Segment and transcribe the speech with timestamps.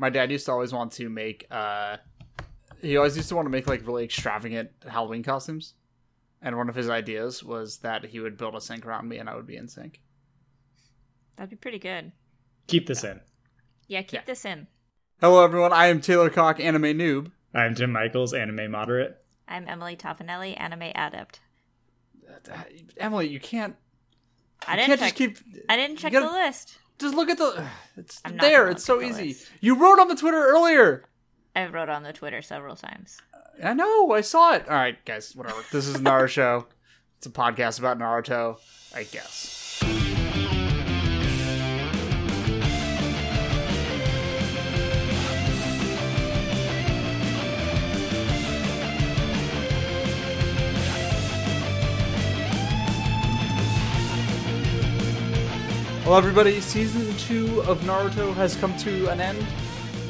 [0.00, 1.46] my dad used to always want to make.
[1.50, 1.98] uh
[2.80, 5.74] He always used to want to make like really extravagant Halloween costumes,
[6.42, 9.28] and one of his ideas was that he would build a sink around me, and
[9.28, 10.00] I would be in sync.
[11.36, 12.12] That'd be pretty good.
[12.66, 13.20] Keep this in.
[13.88, 14.24] Yeah, keep Yeah.
[14.26, 14.66] this in.
[15.20, 15.72] Hello, everyone.
[15.72, 17.30] I am Taylor Cocke, anime noob.
[17.54, 19.22] I'm Tim Michaels, anime moderate.
[19.48, 21.40] I'm Emily Toffanelli, anime adept.
[22.96, 23.76] Emily, you can't.
[24.66, 25.16] I didn't can't check.
[25.16, 25.64] just keep.
[25.68, 26.78] I didn't check gotta- the list.
[27.00, 27.66] Just look at the.
[27.96, 28.60] It's I'm not there.
[28.64, 29.28] gonna It's so look at the easy.
[29.40, 29.50] list.
[29.60, 31.04] You wrote on the Twitter earlier.
[31.56, 33.18] I wrote on the Twitter several times.
[33.34, 34.12] Uh, I know.
[34.12, 34.68] I saw it.
[34.68, 35.34] All right, guys.
[35.34, 35.62] Whatever.
[35.72, 36.66] This is Naruto.
[37.18, 38.56] it's a podcast about Naruto.
[38.94, 39.82] I guess.
[56.10, 59.46] Well, everybody, season two of Naruto has come to an end.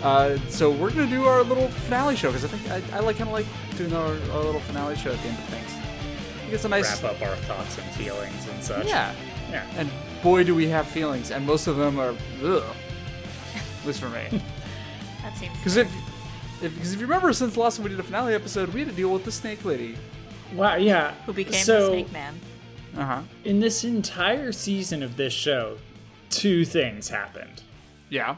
[0.02, 3.18] Uh, so we're gonna do our little finale show because I think I, I like
[3.18, 3.44] kind of like
[3.76, 5.70] doing our, our little finale show at the end of things.
[5.70, 8.86] I think it's a nice Wrap up our thoughts and feelings and such.
[8.86, 9.14] yeah.
[9.50, 9.66] Yeah.
[9.76, 9.90] And
[10.22, 12.64] boy, do we have feelings, and most of them are ugh.
[13.54, 14.42] At least for me.
[15.22, 15.54] That seems.
[15.58, 15.92] Because if,
[16.62, 18.80] if, because if you remember, since the last time we did a finale episode, we
[18.80, 19.96] had to deal with the snake lady.
[20.54, 21.12] Wow, yeah.
[21.26, 22.40] Who became so, the Snake Man?
[22.96, 23.22] Uh huh.
[23.44, 25.76] in this entire season of this show,
[26.30, 27.62] two things happened.
[28.08, 28.36] Yeah.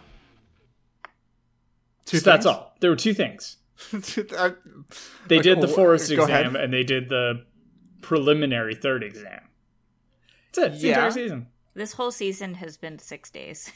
[2.04, 2.74] Two So that's all.
[2.80, 3.56] There were two things.
[3.92, 4.54] I-
[5.28, 6.64] They Like, did the wh- forest go exam ahead.
[6.64, 7.44] and they did the
[8.00, 9.40] preliminary third exam.
[10.52, 10.72] That's it.
[10.72, 10.94] It's the Yeah.
[10.96, 11.46] entire season.
[11.74, 13.70] This whole season has been six days.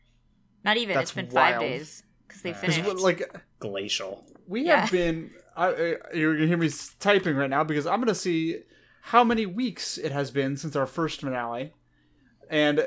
[0.64, 0.94] Not even.
[0.94, 2.60] That's it's been five days because they Yeah.
[2.60, 2.96] 'cause, finished.
[3.00, 4.24] like Glacial.
[4.46, 4.82] we Yeah.
[4.82, 5.30] have been.
[5.56, 8.60] I, I, you're gonna hear me typing right now because I'm gonna see
[9.02, 11.72] how many weeks it has been since our first finale,
[12.52, 12.86] and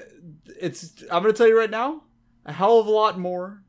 [0.61, 1.03] it's.
[1.11, 2.03] I'm gonna tell you right now,
[2.45, 3.63] a hell of a lot more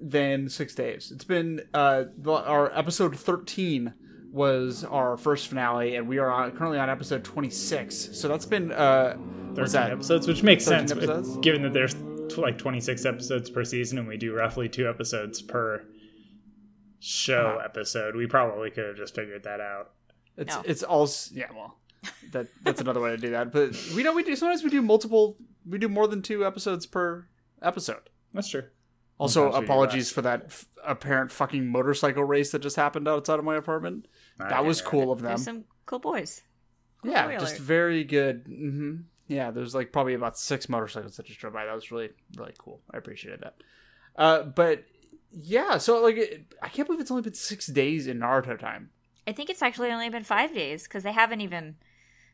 [0.00, 1.10] than six days.
[1.10, 3.94] It's been uh the, our episode 13
[4.30, 8.10] was our first finale, and we are on, currently on episode 26.
[8.12, 9.14] So that's been uh.
[9.16, 9.92] What's 13 that?
[9.92, 11.36] episodes, which makes sense if- episodes?
[11.38, 11.94] given that there's
[12.28, 15.84] tw- like 26 episodes per season and we do roughly two episodes per
[17.00, 17.64] show Uh-huh.
[17.64, 18.14] episode.
[18.16, 19.92] We probably could have just figured that out.
[20.36, 20.62] It's No.
[20.64, 21.46] it's all yeah.
[21.54, 21.78] Well,
[22.32, 23.52] that that's another way to do that.
[23.52, 25.36] But we know we do sometimes we do multiple.
[25.68, 27.26] We do more than two episodes per
[27.62, 28.10] episode.
[28.32, 28.64] That's true.
[29.18, 30.10] Also, Sometimes we do apologies less.
[30.12, 34.06] for that f- apparent fucking motorcycle race that just happened outside of my apartment.
[34.38, 35.28] That was cool of them.
[35.30, 36.42] There's some cool boys.
[37.02, 37.60] Cool yeah, boy just alert.
[37.62, 38.44] very good.
[38.46, 41.64] hmm Yeah, there's like probably about six motorcycles that just drove by.
[41.66, 42.80] That was really really cool.
[42.92, 43.54] I appreciated that.
[44.16, 44.84] Uh, but
[45.32, 48.90] yeah, so like it, I can't believe it's only been six days in Naruto time.
[49.26, 51.76] I think it's actually only been five days because they haven't even.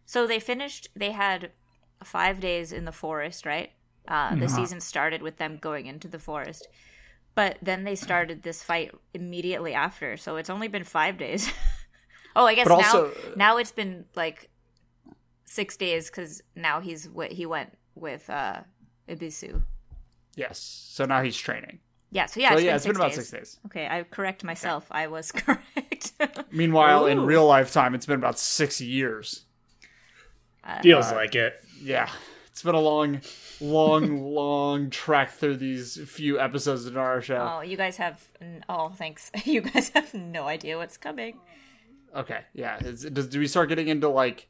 [0.06, 0.88] So they finished.
[0.94, 1.50] They had
[2.02, 3.72] five days in the forest, right?
[4.06, 4.56] Uh, the Uh-huh.
[4.56, 6.68] season started with them going into the forest,
[7.34, 10.16] but then they started this fight immediately after.
[10.18, 11.50] So it's only been five days.
[12.36, 14.50] oh, I guess But now also- now it's been like
[15.46, 18.60] six days because now he's wi- he went with uh
[19.08, 19.62] Ebisu.
[20.36, 21.78] Yes, so now he's training.
[22.10, 23.16] Yeah, so yeah, so it's yeah, been it's been about days.
[23.16, 23.60] six days.
[23.66, 24.86] Okay, I correct myself.
[24.90, 26.12] I was correct.
[26.52, 27.24] Meanwhile, in Ooh.
[27.24, 29.46] real lifetime, it's been about six years.
[30.82, 31.54] Feels like it.
[31.80, 32.08] Yeah,
[32.46, 33.20] it's been a long,
[33.60, 37.56] long, long trek through these few episodes of Naruto.
[37.58, 38.26] Oh, you guys have.
[38.40, 39.30] n- Oh, thanks.
[39.44, 41.38] You guys have no idea what's coming.
[42.16, 42.78] Okay, yeah.
[42.78, 44.48] Is, does, do we start getting into like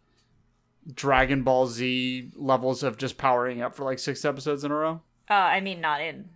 [0.93, 5.01] Dragon Ball Z levels of just powering up for like six episodes in a row?
[5.31, 6.29] Uh, I mean, not in,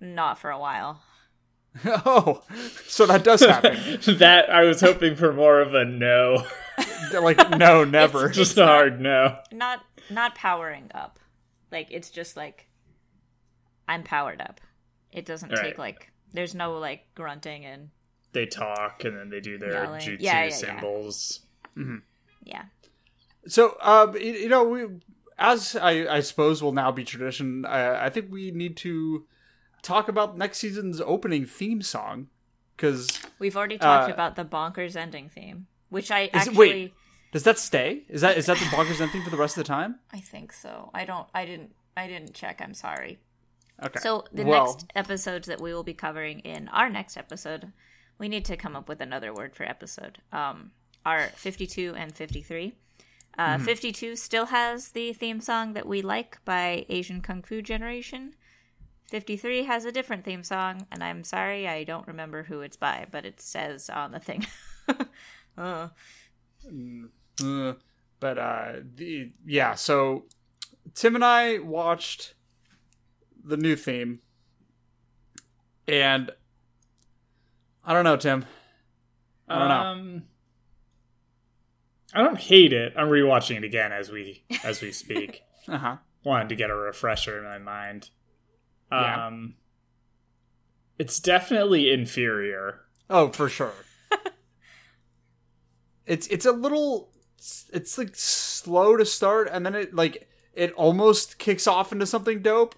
[0.00, 1.02] not for a while.
[1.84, 2.42] oh,
[2.86, 3.76] so that does happen.
[4.18, 6.46] that I was hoping for more of a no.
[7.12, 8.20] like, no, never.
[8.30, 9.38] It's- just a hard no.
[9.52, 11.18] Not, not powering up.
[11.72, 12.68] Like it's just like,
[13.88, 14.60] I'm powered up.
[15.12, 15.62] It doesn't Right.
[15.62, 16.12] take like.
[16.32, 17.90] There's no like grunting and
[18.32, 20.00] They talk and then they do their Yelling.
[20.00, 20.50] jutsu Yeah, yeah, yeah.
[20.50, 21.40] symbols.
[22.44, 22.64] yeah.
[23.46, 24.86] So, um, you, you know, we
[25.38, 27.64] as I, I suppose will now be tradition.
[27.64, 29.26] I, I think we need to
[29.86, 32.28] talk about next season's opening theme song
[32.76, 36.94] because We've already talked Uh, about the bonkers ending theme, which I Is it- wait.
[37.32, 38.04] does that stay?
[38.08, 40.00] Is that is that the bonkers ending for the rest of the time?
[40.12, 40.90] I think so.
[40.92, 41.28] I don't.
[41.34, 41.72] I didn't.
[41.96, 42.60] I didn't check.
[42.60, 43.18] I'm sorry.
[43.82, 44.00] Okay.
[44.00, 47.72] So the Well, next episodes that we will be covering in our next episode,
[48.18, 50.20] we need to come up with another word for episode.
[50.32, 50.72] Um,
[51.04, 52.74] are 52 and 53.
[53.38, 58.34] Uh, 52 still has the theme song that we like by Asian Kung Fu Generation.
[59.08, 63.06] 53 has a different theme song, and I'm sorry I don't remember who it's by,
[63.10, 64.46] but it says on the thing.
[65.58, 65.88] uh,
[67.42, 67.74] Uh,
[68.18, 69.74] but uh, the yeah.
[69.74, 70.24] So
[70.94, 72.34] Tim and I watched
[73.44, 74.20] the new theme,
[75.86, 76.30] and
[77.84, 78.44] I don't know, Tim.
[79.48, 79.74] I don't know.
[79.74, 80.22] Um,
[82.14, 82.94] I don't hate it.
[82.96, 85.42] I'm rewatching it again as we as we speak.
[85.68, 85.96] Uh huh.
[86.22, 88.10] Wanted to get a refresher in my mind.
[88.90, 89.26] Yeah.
[89.26, 89.54] Um,
[90.98, 92.80] it's definitely inferior.
[93.10, 93.72] Oh, for sure.
[96.06, 97.10] it's it's a little
[97.72, 102.40] it's like slow to start and then it like it almost kicks off into something
[102.40, 102.74] dope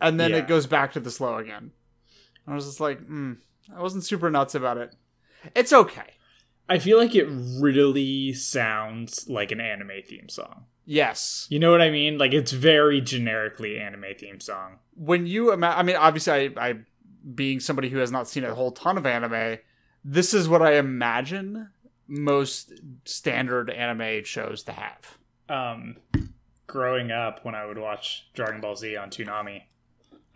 [0.00, 0.38] and then Yeah.
[0.38, 1.72] it goes back to the slow again.
[2.46, 3.34] I was just like, hmm,
[3.74, 4.94] I wasn't super nuts about it.
[5.54, 6.14] It's okay.
[6.68, 7.28] I feel like it
[7.60, 10.64] really sounds like an anime theme song.
[10.90, 11.46] Yes.
[11.50, 12.18] You know what I mean?
[12.18, 14.80] Like it's very generically anime theme song.
[14.96, 16.74] When you ima- I mean obviously I, I
[17.32, 19.58] being somebody who has not seen a whole ton of anime,
[20.04, 21.68] this is what I imagine
[22.08, 22.72] most
[23.04, 25.16] standard anime shows to have.
[25.48, 25.94] Um,
[26.66, 29.62] growing up, when I would watch Dragon Ball Z on Toonami,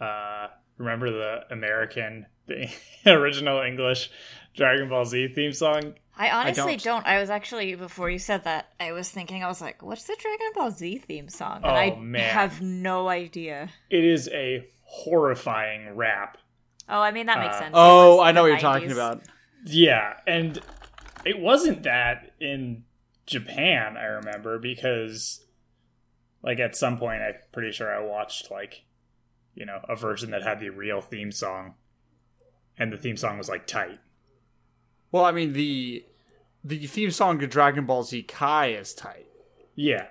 [0.01, 0.47] uh,
[0.79, 2.69] remember the American, the
[3.07, 4.09] original English
[4.55, 5.95] Dragon Ball Z theme song?
[6.17, 7.05] I honestly don't.
[7.05, 7.07] don't.
[7.07, 10.17] I was actually before you said that, I was thinking I was like, "What's the
[10.19, 12.33] Dragon Ball Z theme song?" And Oh, I man.
[12.33, 13.71] have no idea.
[13.91, 16.39] It is a horrifying rap.
[16.89, 17.71] Oh, I mean that makes Uh, sense.
[17.75, 19.23] Oh, I know the what you're talking about.
[19.67, 20.61] Yeah, and
[21.25, 22.85] it wasn't that in
[23.27, 25.45] Japan, I remember, because
[26.43, 28.85] like at some point I'm pretty sure I watched like
[29.55, 31.75] you know, a version that had the real theme song
[32.77, 34.01] and the theme song was like tight.
[35.15, 36.05] Well, I mean the
[36.65, 39.29] the theme song to Dragon Ball Z Kai is tight.
[39.77, 40.07] Yeah.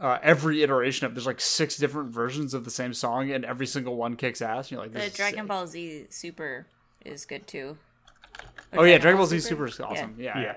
[0.00, 3.64] Uh, every iteration of there's like six different versions of the same song, and every
[3.68, 4.72] single one kicks ass.
[4.72, 5.46] You're like, this The is Dragon sick.
[5.48, 6.66] Ball Z Super
[7.04, 7.76] is good too.
[8.72, 9.86] Oh Or yeah, Dragon Ball Z Super is Yeah.
[9.86, 10.16] awesome.
[10.18, 10.40] Yeah.
[10.40, 10.56] Yeah.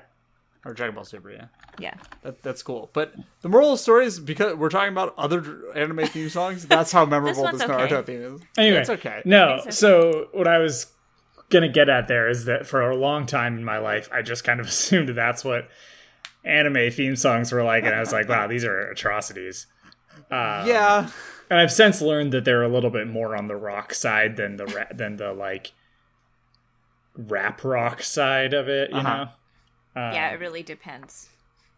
[0.66, 1.30] or Dragon Ball Super.
[1.30, 1.46] Yeah,
[1.78, 1.94] Yeah.
[2.24, 2.90] that, that's cool.
[2.94, 6.66] But the moral of the story is because we're talking about other anime theme songs.
[6.66, 7.88] That's how memorable one's this, okay.
[7.96, 8.42] Naruto theme is.
[8.58, 9.22] Anyway, It's okay.
[9.24, 9.72] No, It's okay.
[9.72, 10.88] so what I was
[11.50, 14.44] gonna get at there is that for a long time in my life, I just
[14.44, 15.68] kind of assumed that's what
[16.44, 19.68] anime theme songs were like, and I was like, wow, these are atrocities.
[20.32, 21.10] Um, Yeah,
[21.50, 24.58] and I've since learned that they're a little bit more on the rock side than
[24.58, 25.72] the ra- than the like
[27.18, 28.90] rap rock side of it.
[28.92, 29.16] You Uh-huh.
[29.96, 30.02] know?
[30.02, 31.30] Um, Yeah, it really depends.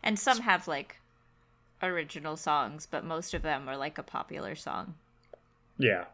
[0.04, 0.98] And some have like
[1.84, 4.96] original songs, but most of them are like a popular song.
[5.78, 6.06] yeah.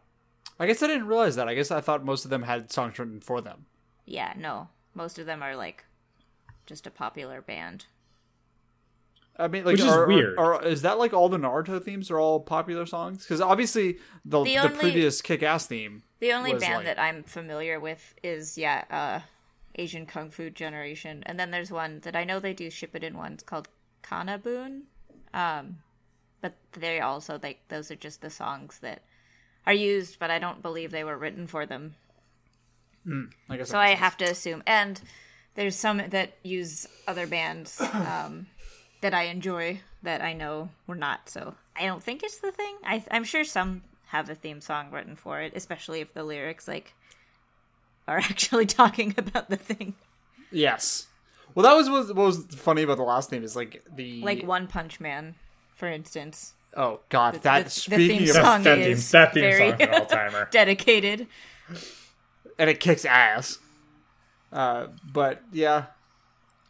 [0.60, 1.48] I guess I didn't realize that.
[1.48, 3.66] I guess I thought most of them had songs written for them.
[4.06, 4.70] Yeah, no.
[4.94, 5.86] Most of them are like
[6.66, 7.86] just a popular band.
[9.38, 10.38] I mean, like, Which is are, are- weird.
[10.38, 13.24] Are, is that like all the Naruto themes are all popular songs?
[13.24, 16.04] Because obviously the The the, only- previous Kick-Ass theme.
[16.20, 19.20] The only was, band like- that I'm familiar with is yeah, uh
[19.76, 21.24] Asian Kung Fu Generation.
[21.26, 23.68] And then there's one that I know they do ship it in ones called
[24.04, 24.82] Kanabun.
[25.34, 25.78] Um
[26.42, 29.02] but they also like those are just the songs that
[29.66, 31.96] are used, but I don't believe they were written for them.
[33.50, 34.64] I guess So I have to assume.
[34.66, 35.00] And
[35.56, 38.48] there's some that use other bands um,
[39.02, 41.30] that I enjoy that I know were not.
[41.30, 42.76] So I don't think it's the thing.
[42.84, 46.68] I, I'm sure some have a theme song written for it, especially if the lyrics
[46.68, 46.94] like
[48.08, 49.96] are actually talking about the thing.
[50.52, 51.08] Yes.
[51.56, 54.44] Well, that was what what was funny about the last theme is like the Like
[54.44, 55.36] One Punch Man,
[55.76, 56.54] for instance.
[56.76, 59.70] Oh god the- that the speaking theme of song that theme, is that theme very-
[59.70, 60.48] song's an all timer.
[60.52, 61.28] Dedicated.
[62.60, 63.60] and it kicks ass.
[64.52, 65.86] Uh, but yeah,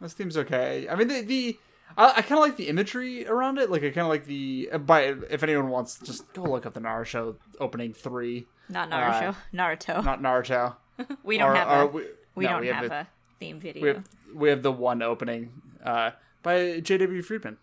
[0.02, 0.88] this theme's okay.
[0.90, 1.60] I mean the the
[1.98, 3.70] I, I kind of like the imagery around it.
[3.70, 6.74] Like I kind of like the uh, by if anyone wants, just go look up
[6.74, 9.36] the Naruto opening three, Not Naruto.
[9.54, 10.04] Naruto.
[10.04, 10.76] not Naruto.
[11.24, 12.04] we don't Or- have or a we,
[12.36, 13.08] we no, don't we have, the- a
[13.40, 13.82] theme video.
[13.84, 17.22] we have we have the one opening uh, by J.W.
[17.22, 17.58] Friedman,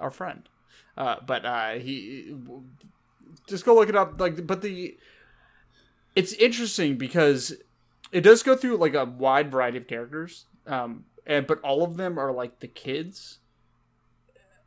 [0.00, 0.42] our friend.
[0.96, 2.34] Uh, but uh, he
[3.48, 4.20] just go look it up.
[4.20, 4.96] Like, but the
[6.16, 7.54] it's interesting because
[8.10, 11.96] it does go through like a wide variety of characters, um, and but all of
[11.96, 13.38] them are like the kids,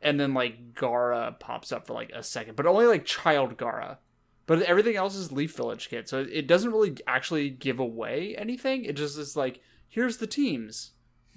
[0.00, 3.98] and then like Gaara pops up for like a second, but only like child Gaara.
[4.46, 8.84] But everything else is Leaf Village kid, so it doesn't really actually give away anything.
[8.84, 10.90] It just is like, here's the teams,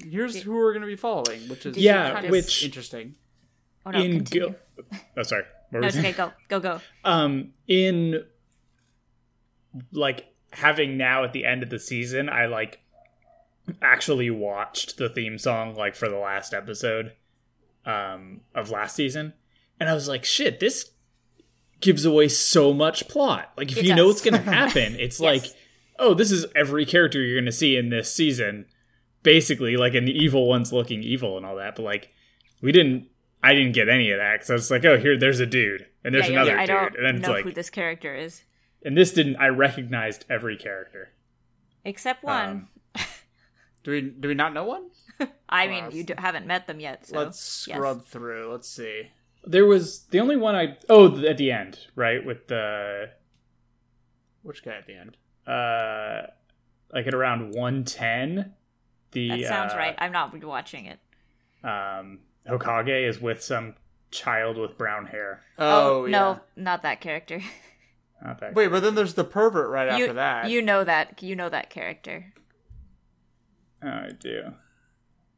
[0.04, 3.16] here's who we're going to be following, which is Yeah, kind of- which interesting.
[3.86, 4.50] Oh, no, in continue.
[4.50, 5.44] go- oh sorry.
[5.72, 6.12] What No, it's okay.
[6.14, 6.82] Go, go, go.
[7.04, 8.24] um in
[9.92, 12.80] like having now at the end of the season i like
[13.82, 17.12] actually watched the theme song like for the last episode
[17.86, 19.34] um of last season
[19.80, 20.92] and i was like shit this
[21.82, 24.22] gives away so much plot like if It you know does.
[24.22, 25.44] what's gonna happen it's Yes.
[25.44, 25.52] like
[26.00, 28.66] oh this is every character you're gonna see in this season
[29.24, 32.12] basically like an evil one's looking evil and all that but like
[32.62, 33.08] we didn't
[33.46, 35.86] i didn't get any of that because i was like oh here there's a dude
[36.04, 37.70] and there's yeah, another like, I dude don't and then it's know like who this
[37.70, 38.44] character is.
[38.84, 39.38] and this didn't.
[39.38, 41.10] I recognized every character.
[41.84, 42.68] Except one.
[42.96, 43.04] Um,
[43.84, 44.90] Do we do we not know one?
[45.50, 47.76] I mean, you d- haven't met them yet, so Let's yes.
[47.78, 48.52] scrub through.
[48.52, 49.10] Let's see.
[49.44, 50.78] There was the only one I.
[50.90, 53.12] Oh, at the end, right with the
[54.42, 55.18] Which guy at the end?
[55.48, 56.28] uh,
[56.94, 58.54] like at around one ten.
[59.12, 59.96] The That sounds uh, right.
[60.00, 61.00] I'm not rewatching it.
[61.68, 63.76] Um, Hokage is with some
[64.12, 65.42] child with brown hair.
[65.58, 67.42] Oh, oh no, not that character.
[68.24, 70.50] Not that Wait, but then there's the pervert right you, after that.
[70.50, 71.22] you know that.
[71.22, 72.34] You know that character.
[73.84, 74.54] Oh, I do.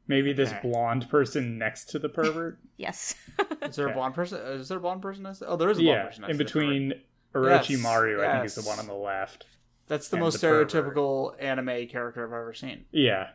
[0.06, 0.60] Maybe this Okay.
[0.62, 2.58] blonde person next to the pervert.
[2.78, 3.16] Yes.
[3.62, 3.96] Is there a Okay.
[3.98, 4.38] blonde person?
[4.40, 5.24] Is there a blonde person?
[5.24, 5.46] Next to...
[5.48, 6.20] Oh, there is a blonde yeah, person.
[6.22, 6.68] next in to the pervert.
[6.68, 9.46] between Yes, Orochimaru, I think is the one on the left.
[9.88, 10.70] That's the most the pervert.
[10.70, 12.84] stereotypical anime character I've ever seen.
[12.92, 13.30] Yeah.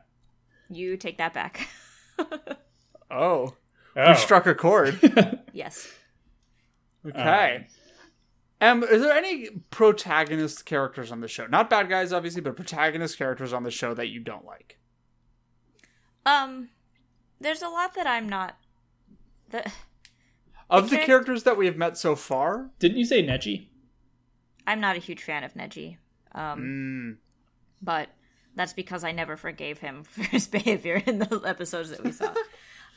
[0.69, 1.67] you take that back.
[3.11, 3.53] Oh,
[3.95, 4.09] Oh.
[4.09, 4.99] you struck a chord.
[5.53, 5.91] yes.
[7.07, 7.67] Okay.
[8.61, 11.45] Um, is there any protagonist characters on the show?
[11.47, 14.79] Not bad guys, obviously, but protagonist characters on the show that you don't like.
[16.25, 16.69] Um,
[17.41, 18.57] there's a lot that I'm not.
[19.49, 19.69] The
[20.69, 23.67] Of The the charac- characters that we have met so far, Didn't you say Neji?
[24.65, 25.97] I'm not a huge fan of Neji.
[26.31, 27.17] Um, mm,
[27.81, 28.09] but
[28.55, 32.33] that's because I never forgave him for his behavior in the episodes that we saw.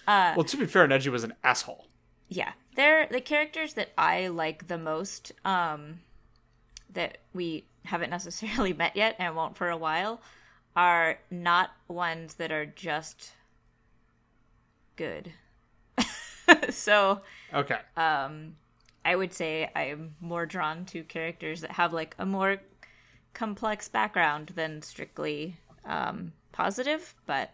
[0.06, 1.86] Uh, well, to be fair, Neji was an asshole.
[2.28, 6.00] yeah they're the characters that i like the most um
[6.92, 10.20] that we haven't necessarily met yet and won't for a while
[10.74, 13.30] are not ones that are just
[14.96, 15.32] good
[16.70, 17.20] so
[17.54, 17.78] Okay.
[17.96, 18.56] um
[19.04, 22.58] i would say i'm more drawn to characters that have like a more
[23.34, 27.52] complex background than strictly um positive but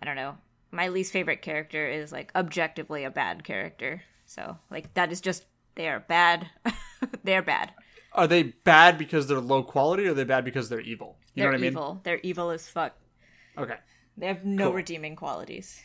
[0.00, 0.36] i don't know
[0.74, 5.46] my least favorite character is like objectively a bad character so like that is just
[5.76, 6.48] they are bad
[7.24, 7.72] they're bad
[8.12, 11.18] Are they bad because they're low quality, or are they bad because they're evil?
[11.34, 11.72] You they're know what I mean?
[11.72, 12.94] evil they're evil as fuck
[13.58, 13.76] Okay.
[14.16, 14.74] they have no Cool.
[14.74, 15.80] redeeming qualities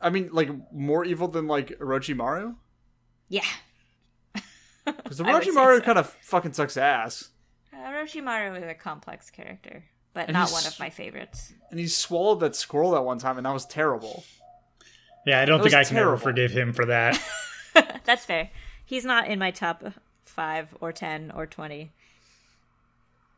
[0.00, 2.56] I mean, like more evil than like Orochimaru,
[3.28, 3.42] yeah
[4.84, 5.80] because I would say Orochimaru so.
[5.80, 7.30] kind of fucking sucks ass,
[7.74, 9.84] Orochimaru is a complex character
[10.14, 13.36] but And not one of my favorites and he swallowed that squirrel that one time,
[13.36, 14.24] and that was terrible.
[15.26, 16.12] Yeah, I don't That think I was can terrible.
[16.14, 17.20] ever forgive him for that.
[18.04, 18.50] That's fair.
[18.84, 19.82] He's not in my top
[20.24, 21.90] five or ten or twenty.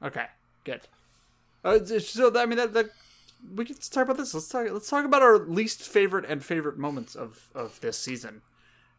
[0.02, 0.26] Okay,
[0.64, 0.83] good.
[1.64, 2.90] Uh, so I mean that, that
[3.54, 4.35] we can talk about this.
[4.35, 4.66] Let's talk.
[4.71, 8.42] Let's talk about our least favorite and favorite moments of of this season.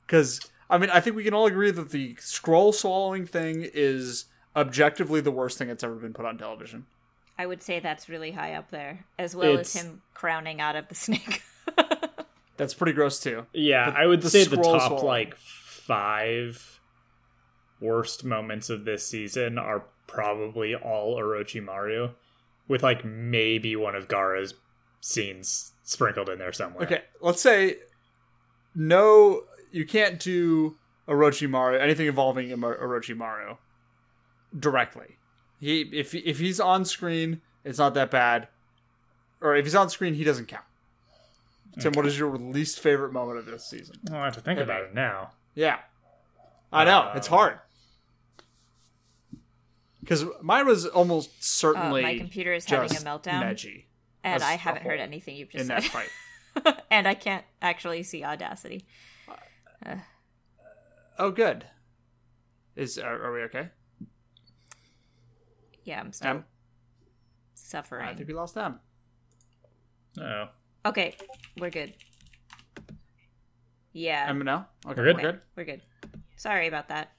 [0.05, 4.25] Because I mean, I think we can all agree that the scroll swallowing thing is
[4.55, 6.85] objectively the worst thing that's ever been put on television.
[7.39, 10.75] I would say that's really high up there, as well It's- as him crowning out
[10.75, 11.41] of the snake.
[12.57, 13.45] That's pretty gross too.
[13.53, 15.05] Yeah, I would the say the top swallow.
[15.05, 16.79] like five
[17.79, 22.11] worst moments of this season are probably all Orochimaru,
[22.67, 24.55] with like maybe one of Gaara's
[25.01, 26.85] scenes sprinkled in there somewhere.
[26.85, 27.75] Okay, let's say
[28.73, 30.77] no, you can't do
[31.07, 33.57] Orochimaru anything involving Imo- Orochimaru
[34.57, 35.16] directly.
[35.59, 38.47] He if if he's on screen, it's not that bad.
[39.41, 40.63] Or if he's on screen, he doesn't count.
[41.79, 43.95] Tim, what is your least favorite moment of this season?
[44.11, 45.31] I'll have to think about it now.
[45.53, 45.77] Yeah,
[46.73, 47.59] I know it's Uh, hard
[50.01, 53.83] because mine was almost Uh, certainly my computer is having a meltdown, Neji
[54.23, 55.83] and as I a haven't heard anything you've just in said.
[55.83, 56.07] that
[56.63, 56.83] fight.
[56.91, 58.85] and I can't actually see Audacity.
[61.19, 61.65] Oh, good.
[62.75, 63.69] Is are, are we okay?
[65.87, 66.45] Yeah, I'm still Em?
[67.53, 68.05] suffering.
[68.05, 68.81] I think we lost them.
[70.19, 70.49] Oh,
[70.85, 71.15] Okay,
[71.57, 71.93] we're good.
[73.93, 74.67] Yeah, Em now?
[74.85, 75.15] Okay, We're good?
[75.15, 75.41] we're good.
[75.55, 75.81] we're good.
[76.35, 77.13] Sorry about that.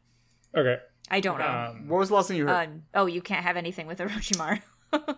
[0.54, 0.76] okay.
[1.10, 1.46] I don't know.
[1.48, 2.68] Um, What was the last thing you heard?
[2.68, 4.60] Uh, oh, you can't have anything with Orochimaru.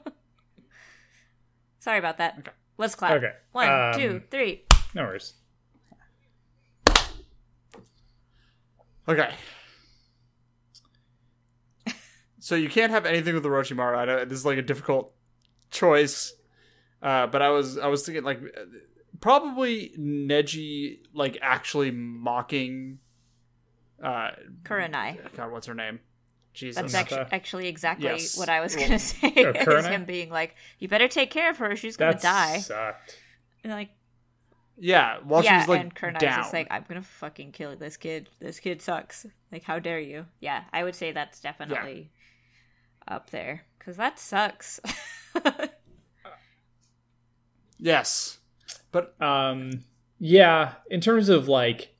[1.80, 2.36] Sorry about that.
[2.38, 2.52] Okay.
[2.78, 3.12] Let's clap.
[3.16, 4.62] Okay, One, um, two, three.
[4.94, 5.34] no worries.
[9.08, 9.34] Okay.
[12.40, 13.96] So you can't have anything with Orochimaru.
[13.96, 15.12] I know this is like a difficult
[15.70, 16.32] choice,
[17.02, 18.40] uh, but I was I was thinking like
[19.20, 22.98] probably Neji like actually mocking.
[24.02, 24.30] Uh,
[24.62, 25.18] Kurenai.
[25.36, 26.00] God, what's her name?
[26.54, 26.80] Jesus.
[26.80, 27.18] That's Hinata.
[27.20, 28.36] actually, actually exactly Yes.
[28.38, 29.32] what I was Well, gonna say.
[29.36, 31.76] Oh, is him being like, "You better take care of her.
[31.76, 33.18] She's gonna That die." sucked.
[33.62, 33.90] And like,
[34.78, 36.38] yeah, while yeah, she's like and Kurenai's down.
[36.38, 38.30] just like, "I'm gonna fucking kill this kid.
[38.40, 39.26] This kid sucks.
[39.52, 42.10] Like, how dare you?" Yeah, I would say that's definitely
[43.10, 44.80] up there because that sucks.
[47.78, 48.38] yes,
[48.92, 49.84] but Um,
[50.18, 51.94] yeah, in terms of like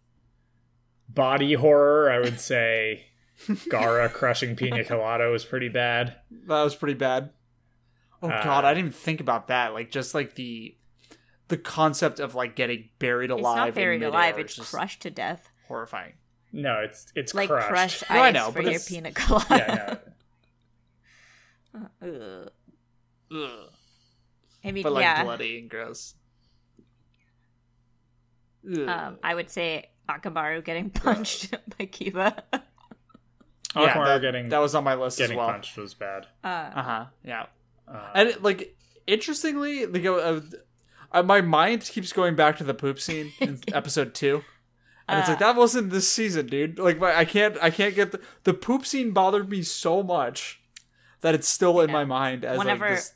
[1.08, 3.06] body horror, I would say
[3.46, 6.16] Gaara crushing Pina Colada was pretty bad.
[6.46, 7.30] That was pretty bad.
[8.22, 9.72] Oh Uh, god, I didn't even think about that.
[9.72, 10.76] Like just like the
[11.48, 13.68] the concept of like getting buried alive.
[13.68, 16.12] It's not buried midair alive; it's just crushed to death, horrifying.
[16.52, 17.68] No, it's it's like crushed.
[17.68, 19.46] crushed No, I know, for but your pina colada.
[19.50, 19.98] Yeah, no.
[21.74, 22.50] Ugh.
[23.32, 23.50] Ugh.
[24.64, 25.24] I mean, But like yeah.
[25.24, 26.14] bloody and gross.
[28.70, 28.88] Ugh.
[28.88, 32.38] Um, I would say Akamaru getting punched by Kiba.
[32.52, 32.58] uh
[33.76, 35.48] Yeah, Akamaru that, getting that was on my list getting as well.
[35.50, 36.26] punched was bad.
[36.44, 37.04] Uh huh.
[37.24, 37.46] Yeah.
[37.88, 40.40] Uh, And it, like interestingly, like uh,
[41.12, 44.42] uh, my mind keeps going back to the poop scene in episode two,
[45.08, 45.52] and it's like Uh.
[45.52, 46.78] that wasn't this season, dude.
[46.78, 50.59] Like my, I can't, I can't get the the poop scene bothered me so much
[51.20, 53.14] that it's still in my mind as Whenever, like this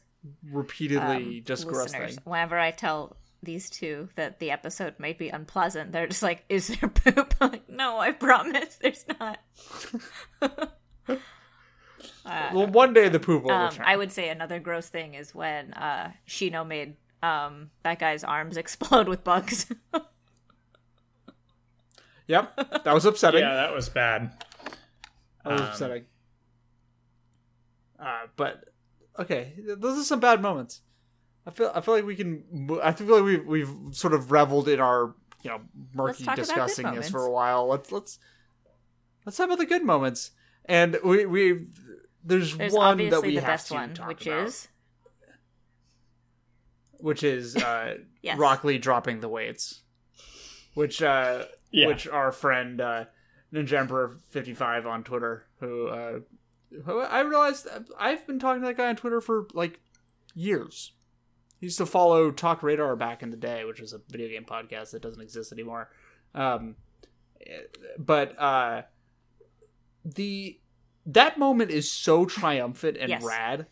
[0.51, 2.17] repeatedly um, just gross thing.
[2.25, 6.69] whenever I tell these two that the episode might be unpleasant, they're just like, "Is
[6.69, 9.39] there poop?" I'm like, no, I promise, there's not.
[12.27, 13.85] Uh, Well, one day the poop will um, return.
[13.87, 18.57] I would say another gross thing is when uh, Shino made um, that guy's arms
[18.59, 19.67] explode with bugs.
[22.27, 23.41] Yep, that was upsetting.
[23.41, 24.33] yeah, that was bad.
[25.45, 26.05] That was Um, upsetting.
[27.99, 28.65] Uh, but
[29.19, 30.81] okay, those are some bad moments.
[31.47, 32.69] I feel I feel like we can.
[32.83, 35.61] I feel like we've we've sort of reveled in our you know
[35.93, 37.67] murky talk discussing this for a while.
[37.67, 38.19] Let's let's
[39.27, 40.31] let's talk about the good moments.
[40.65, 41.67] And we we
[42.25, 44.69] there's, There's one that we the have best to one, talk which about, is
[46.99, 48.39] which is uh, Yes.
[48.39, 49.83] Rock Lee dropping the weights,
[50.73, 51.89] which uh, Yeah.
[51.89, 53.05] which our friend uh,
[53.53, 56.23] Ninja Emperor fifty five on Twitter, who uh, who
[56.87, 57.67] I realized
[57.99, 59.81] I've been talking to that guy on Twitter for like
[60.35, 60.93] years.
[61.61, 64.45] He used to follow Talk Radar back in the day, which was a video game
[64.45, 65.91] podcast that doesn't exist anymore.
[66.35, 66.77] Um,
[67.99, 68.83] but uh,
[70.05, 70.59] the
[71.07, 73.23] that moment is so triumphant and Yes.
[73.23, 73.67] rad.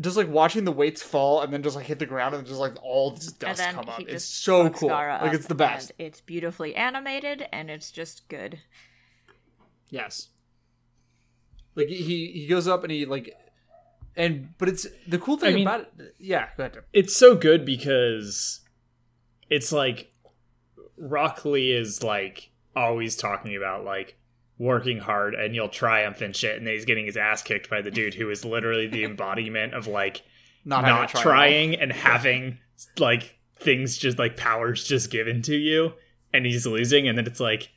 [0.00, 2.58] Just like watching the weights fall and then just like hit the ground and just
[2.58, 4.00] like all this dust come up.
[4.00, 4.88] It's so cool.
[4.88, 5.92] Like it's the best.
[5.98, 8.58] and it's beautifully animated, and it's just good.
[9.90, 10.28] Yes.
[11.74, 13.34] Like he he goes up and he like
[14.16, 16.14] and but it's the cool thing I mean- about it.
[16.18, 16.78] Yeah, go ahead.
[16.92, 18.60] It's so good because
[19.50, 20.12] it's like
[20.96, 24.16] Rock Lee is like always talking about like
[24.58, 27.82] working hard and you'll triumph and shit, and then he's getting his ass kicked by
[27.82, 30.22] the dude who is literally the embodiment of like
[30.64, 32.58] Not, not, having to try trying and having
[32.98, 35.92] like things just like powers just given to you,
[36.32, 37.70] and he's losing, and then it's like,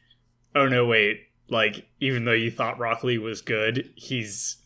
[0.56, 4.58] oh no, wait, like even though you thought Rock Lee was good, he's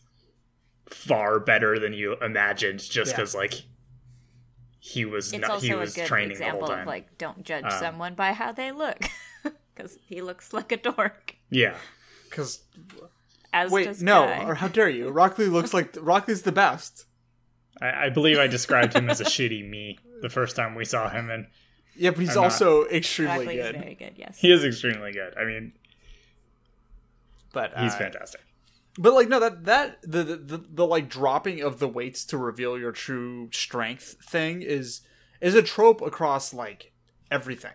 [0.88, 3.16] far better than you imagined, just Yeah.
[3.16, 3.62] because like
[4.78, 6.80] he was It's not, also he a was good training the whole example time.
[6.80, 8.98] of like don't judge Um, someone by how they look,
[9.74, 11.36] because he looks like a dork.
[11.50, 11.76] yeah,
[12.28, 12.62] Because
[13.52, 14.44] As wait, does no, Kai.
[14.44, 15.08] or how dare you?
[15.10, 17.04] Rock Lee looks like Rock Lee's the best.
[17.80, 21.08] I, I believe I described him as a shitty me the first time we saw
[21.08, 21.46] him, and
[21.96, 23.80] Yeah, but he's I'm not- also extremely Rock Lee is good.
[23.80, 24.12] very good.
[24.16, 24.38] Yes.
[24.38, 25.34] he is extremely good.
[25.38, 25.72] I mean,
[27.52, 28.40] But he's uh, fantastic.
[28.98, 32.38] But like no, that that the, the the the like dropping of the weights to
[32.38, 35.00] reveal your true strength thing is
[35.40, 36.92] is a trope across like
[37.30, 37.72] everything.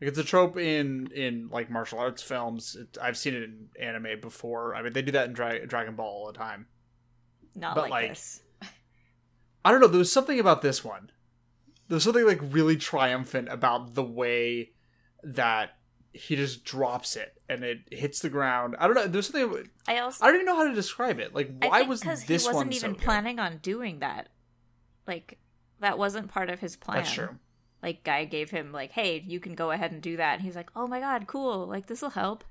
[0.00, 2.76] Like it's a trope in in like martial arts films.
[2.76, 4.76] It, I've seen it in anime before.
[4.76, 6.66] I mean, they do that in Dra- Dragon Ball all the time.
[7.56, 8.40] Not but, like, like, this.
[9.64, 9.88] I don't know.
[9.88, 11.10] There was something about this one.
[11.88, 14.70] There was something like really triumphant about the way
[15.24, 15.77] that
[16.12, 18.74] he just drops it and it hits the ground.
[18.78, 19.06] I don't know.
[19.06, 19.68] There's something.
[19.86, 21.34] I also I don't even know how to describe it.
[21.34, 23.04] Like, I why think was 'cause this he wasn't one even so good?
[23.04, 24.28] planning on doing that.
[25.06, 25.38] Like
[25.80, 26.98] that wasn't part of his plan.
[26.98, 27.38] That's true.
[27.82, 30.56] Like guy gave him like, "Hey, you can go ahead and do that." And he's
[30.56, 31.66] like, "Oh my god, cool!
[31.66, 32.44] Like this will help."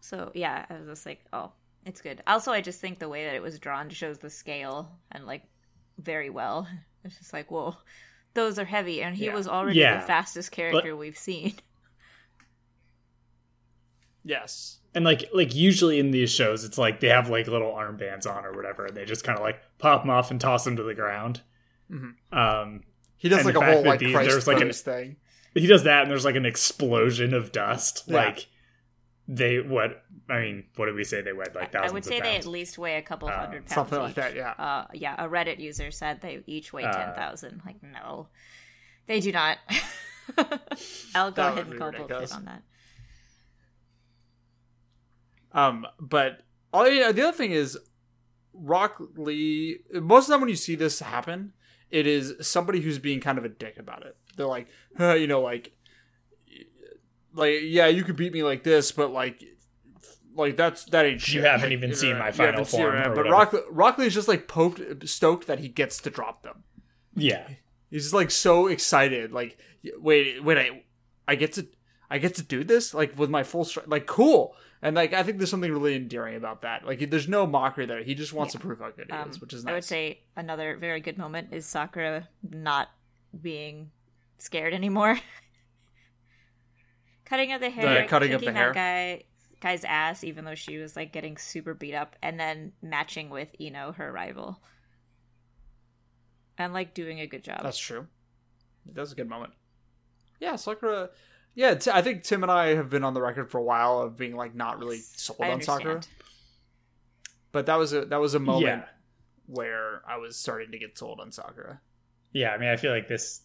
[0.00, 1.52] So yeah, I was just like, "Oh,
[1.84, 4.92] it's good." Also, I just think the way that it was drawn shows the scale
[5.10, 5.42] and like
[5.98, 6.68] very well.
[7.04, 7.76] It's just like, whoa,
[8.34, 9.34] those are heavy, and he Yeah.
[9.34, 10.00] was already Yeah.
[10.00, 11.54] the fastest character we've seen.
[14.26, 14.78] Yes.
[14.94, 18.44] And like like usually in these shows, it's like they have like little armbands on
[18.44, 20.82] or whatever, and they just kind of like pop them off and toss them to
[20.82, 21.42] the ground.
[21.90, 22.14] Mhm.
[22.32, 22.82] Um,
[23.16, 25.16] He does like a whole that like these- Christ there's, like, an- pose thing.
[25.54, 28.04] he does that, and there's like an explosion of dust.
[28.06, 28.16] Yeah.
[28.16, 28.46] Like
[29.28, 30.02] they what?
[30.30, 31.54] I mean, what did we say they weighed?
[31.54, 33.74] Like thousands I would say of they at least weigh a couple Uh, hundred pounds.
[33.74, 34.16] Something like each.
[34.16, 34.50] that, yeah.
[34.58, 37.60] Uh, yeah, a Reddit user said they each weigh Uh, ten thousand.
[37.66, 38.28] Like, no,
[39.06, 39.58] they do not.
[41.14, 42.32] I'll go ahead and be call bullshit ridiculous.
[42.32, 42.62] on that.
[45.56, 46.42] Um, but
[46.72, 47.76] all the other thing is,
[48.52, 49.78] Rock Lee.
[49.92, 51.54] Most of the time, when you see this happen,
[51.90, 54.16] it is somebody who's being kind of a dick about it.
[54.36, 55.72] They're like, huh, you know, like,
[57.32, 59.42] like yeah, you could beat me like this, but like,
[60.34, 61.36] like that's that ain't shit.
[61.36, 63.28] You haven't even Like, seen my final form but.
[63.28, 66.64] Rock Rock Lee's just like poked, stoked that he gets to drop them.
[67.14, 67.48] Yeah,
[67.90, 69.32] He's just like so excited.
[69.32, 69.56] Like,
[69.98, 70.82] wait, wait, I,
[71.26, 71.66] I get to,
[72.10, 73.88] I get to do this like with my full strength.
[73.88, 74.54] Like, cool.
[74.82, 76.86] And like, I think there's something really endearing about that.
[76.86, 78.02] Like, there's no mockery there.
[78.02, 79.72] He just wants to prove how good he Um, is, which is nice.
[79.72, 82.88] I would say another very good moment is Sakura not
[83.40, 83.90] being
[84.38, 85.18] scared anymore.
[87.24, 88.72] cutting of the hair, The cutting kicking the hair?
[88.72, 89.22] that guy
[89.60, 93.48] guy's ass, even though she was like getting super beat up, and then matching with
[93.60, 94.60] Ino, her rival,
[96.58, 97.60] and like doing a good job.
[97.62, 98.06] That's true.
[98.92, 99.52] That was a good moment.
[100.38, 101.10] Yeah, Sakura.
[101.56, 104.00] Yeah, t- I think Tim and I have been on the record for a while
[104.00, 106.14] of being like not really sold I on Sakura, understand.
[107.50, 108.84] but that was a that was a moment yeah,
[109.46, 111.80] where I was starting to get sold on Sakura.
[112.32, 112.50] yeah.
[112.50, 113.42] I mean, I feel like this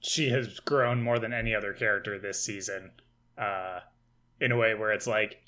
[0.00, 2.90] she has grown more than any other character this season,
[3.38, 3.80] uh,
[4.40, 5.42] in a way where it's like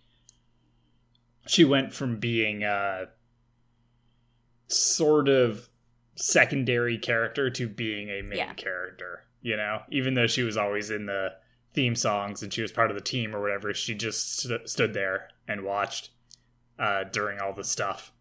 [1.47, 3.07] she went from being a
[4.69, 5.69] sort of
[6.17, 8.55] secondary character to being a main Yeah.
[8.55, 9.25] character.
[9.43, 11.33] You know, even though she was always in the
[11.75, 14.95] theme songs and she was part of the team or whatever, she just st- stood
[14.95, 16.11] there and watched
[16.79, 18.13] uh, during all the stuff.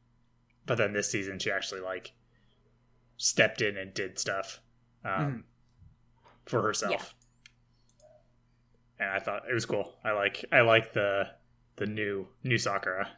[0.66, 2.14] But then this season, she actually like
[3.18, 4.60] stepped in and did stuff
[5.06, 5.44] um,
[6.46, 7.14] for herself.
[9.00, 9.96] And I thought it was cool.
[10.04, 11.30] I like I like the
[11.76, 13.10] the new new Sakura.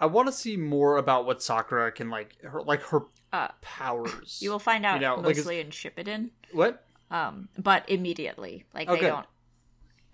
[0.00, 4.38] I want to see more about what Sakura can like her like her Uh, powers.
[4.42, 6.85] you will find out You know, like, it's- mostly in Shippuden, what?
[7.10, 9.08] Um, but immediately, like Oh, they good.
[9.08, 9.26] don't.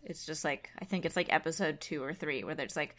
[0.05, 2.97] It's just like I think it's like episode two or three where there's like,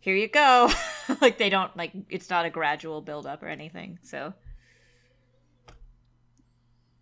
[0.00, 0.70] here you go,
[1.20, 3.98] like they don't like it's not a gradual build up or anything.
[4.02, 4.32] So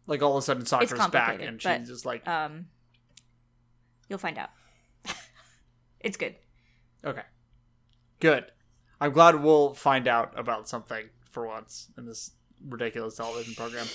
[0.07, 2.66] Like all of a sudden Sakura's back and but, she's just like um,
[4.09, 4.51] you'll find out.
[6.01, 6.35] it's good.
[7.05, 7.23] okay,
[8.20, 8.44] good.
[9.01, 12.31] I'm glad we'll find out about something for once in this
[12.66, 13.87] ridiculous television program.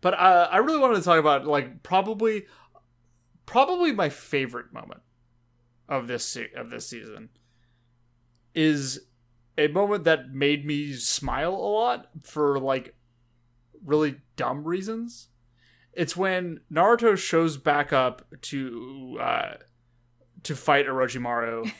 [0.00, 2.46] But uh, I really wanted to talk about like probably,
[3.46, 5.02] probably my favorite moment
[5.88, 7.28] of this se- of this season
[8.54, 9.00] is
[9.58, 12.94] a moment that made me smile a lot for like
[13.84, 15.28] really dumb reasons.
[15.92, 19.54] It's when Naruto shows back up to uh,
[20.44, 21.70] to fight Orochimaru,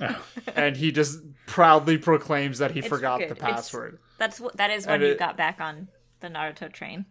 [0.56, 3.28] and he just proudly proclaims that he It's forgot good.
[3.28, 3.98] the It's- password.
[4.18, 5.88] That's what that is when And you it- got back on
[6.20, 7.04] the Naruto train.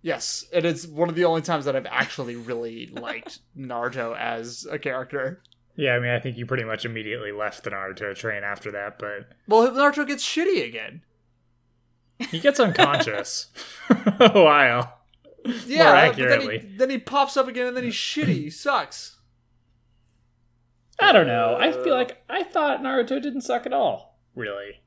[0.00, 4.66] Yes, and it's one of the only times that I've actually really liked Naruto as
[4.70, 5.42] a character.
[5.74, 8.98] Yeah, I mean, I think you pretty much immediately left the Naruto train after that,
[8.98, 11.02] but Well, Naruto gets shitty again.
[12.30, 13.46] he gets unconscious
[13.90, 14.98] a while.
[15.66, 16.58] Yeah, accurately.
[16.58, 18.26] Then he, then he pops up again, and then he's shitty.
[18.26, 19.16] He sucks.
[21.00, 21.56] I don't know.
[21.58, 24.18] I feel like I thought Naruto didn't suck at all.
[24.34, 24.80] Really.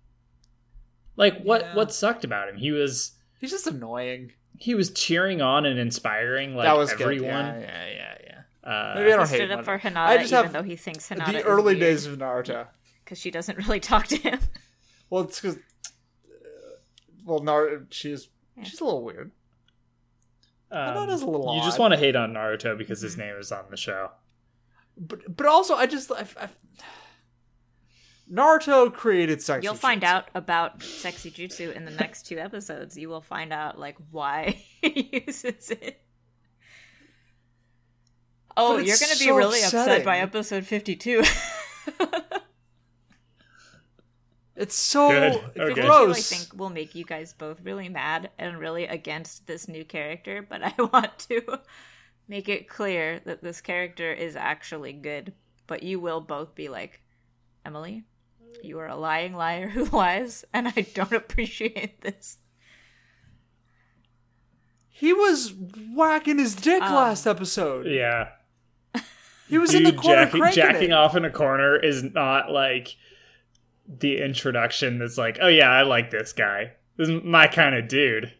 [1.15, 1.61] Like what?
[1.61, 1.75] Yeah.
[1.75, 2.57] What sucked about him?
[2.57, 4.33] He was He's just annoying.
[4.61, 7.55] He was cheering on and inspiring like that was everyone.
[7.55, 7.61] good.
[7.63, 8.69] Yeah, yeah, yeah.
[8.69, 10.75] Uh, Maybe I don't hate stood up for Hinata, I just even have though he
[10.75, 12.67] thinks Hinata the early weird, days of Naruto.
[13.03, 14.39] because she doesn't really talk to him.
[15.09, 15.57] Well, it's because
[17.25, 18.29] well, Naruto she's
[18.61, 19.31] she's a little weird.
[20.69, 23.51] um, Hinata's a little you just want to hate on Naruto because his name is
[23.51, 24.11] on the show.
[24.95, 26.49] But but also, I just I, I,
[28.31, 29.65] Naruto created sexy.
[29.65, 30.07] You'll find jutsu.
[30.07, 32.97] out about sexy jutsu in the next two episodes.
[32.97, 36.01] You will find out like why he uses it.
[38.55, 41.23] Oh, you're going to be so really upset by episode 52.
[44.61, 45.33] It's so Good.
[45.33, 45.53] it's Okay.
[45.65, 46.31] Fifty-two, gross.
[46.31, 50.45] I think will make you guys both really mad and really against this new character,
[50.47, 51.59] but I want to
[52.27, 55.33] make it clear that this character is actually good.
[55.65, 57.01] But you will both be like,
[57.65, 58.03] Emily,
[58.63, 62.37] you are a lying liar who lies, and I don't appreciate this.
[64.89, 65.53] He was
[65.95, 67.87] whacking his dick Um, last episode.
[67.87, 68.29] Yeah,
[69.47, 70.93] He was in the corner jacking, jacking it.
[70.93, 72.95] off in a corner is not like
[73.87, 74.99] the introduction.
[74.99, 76.73] That's like, oh yeah, I like this guy.
[76.97, 78.31] This is my kind of dude.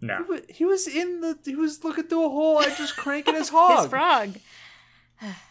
[0.00, 1.38] No, He wa- He was in the.
[1.44, 3.82] He was looking through a hole and just cranking his hog.
[3.82, 4.36] His frog.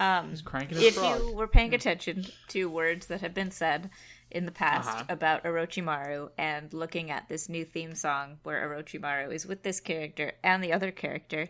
[0.00, 1.20] um, He's cranking his if frog.
[1.20, 3.90] you were paying attention to words that have been said
[4.30, 5.04] in the past Uh-huh.
[5.08, 10.32] about Orochimaru and looking at this new theme song where Orochimaru is with this character
[10.42, 11.48] and the other character,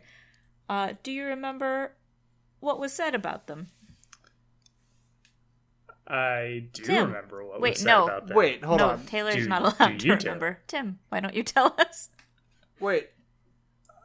[0.69, 1.93] uh, do you remember
[2.61, 3.69] what was said about them?
[6.07, 8.37] I do Tim, remember what wait, was said no, about that.
[8.37, 9.07] Wait, hold no, on.
[9.07, 10.35] Taylor's Do- not allowed to you tell?
[10.35, 10.59] remember.
[10.67, 12.11] Tim, why don't you tell us?
[12.79, 13.09] Wait.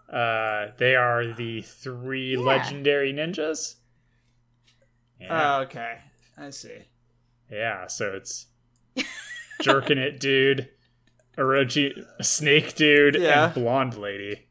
[0.10, 2.40] Uh, they are the three Yeah.
[2.40, 3.76] legendary ninjas.
[5.20, 5.98] Yeah, Uh, okay,
[6.38, 6.78] I see.
[7.52, 7.88] yeah.
[7.88, 8.48] So it's
[9.62, 10.70] jerking it, dude.
[11.38, 13.46] Orochi, snake dude, Yeah.
[13.46, 14.48] and blonde lady.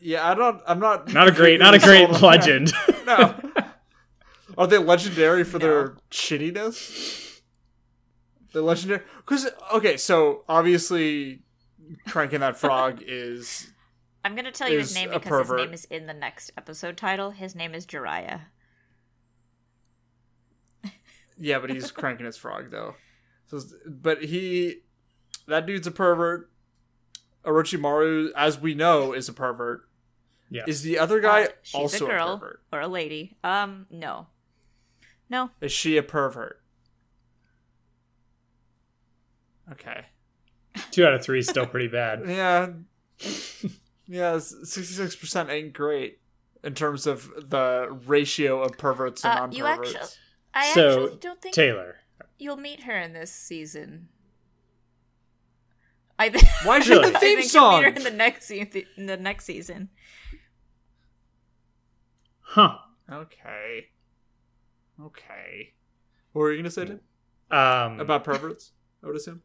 [0.00, 0.60] Yeah, I don't.
[0.66, 1.12] I'm not.
[1.12, 2.26] Not a great, not a great sold on that.
[2.26, 2.72] legend.
[3.06, 3.34] No.
[4.56, 5.64] Are they legendary for No.
[5.66, 7.40] their shittiness?
[8.52, 11.42] They're legendary because okay, so obviously,
[12.06, 13.72] cranking that frog is
[14.24, 16.96] I'm gonna tell you his name a because his name is in the next episode
[16.96, 17.30] title.
[17.32, 18.42] His name is Jiraiya.
[21.38, 22.94] Yeah, but he's cranking his frog though.
[23.46, 24.82] So, but he,
[25.46, 26.50] that dude's a pervert.
[27.44, 29.82] Orochimaru, as we know, is a pervert.
[30.48, 30.62] yeah.
[30.66, 32.62] Is the other guy Uh, she's also a girl a pervert?
[32.72, 33.36] or a lady.
[33.42, 34.28] Um, no,
[35.28, 35.50] no.
[35.60, 36.60] Is she a pervert?
[39.70, 40.06] Okay.
[40.90, 42.22] Two out of three is still pretty bad.
[42.28, 42.68] Yeah.
[44.08, 46.18] yeah, sixty-six percent ain't great
[46.64, 49.94] in terms of the ratio of perverts and Uh, non-perverts.
[49.94, 50.08] actually,
[50.54, 51.96] I So, actually don't think Taylor,
[52.38, 54.08] you'll meet her in this season.
[56.18, 56.28] I
[56.64, 57.06] Why should she Really?
[57.06, 57.72] in the I theme think song?
[57.72, 59.88] you'll meet her in the next se- in the next season.
[62.40, 62.76] huh?
[63.10, 63.86] Okay.
[65.02, 65.72] Okay.
[66.32, 67.00] What were you gonna say Tim?
[67.50, 68.72] Um, about perverts?
[69.02, 69.42] I would assume.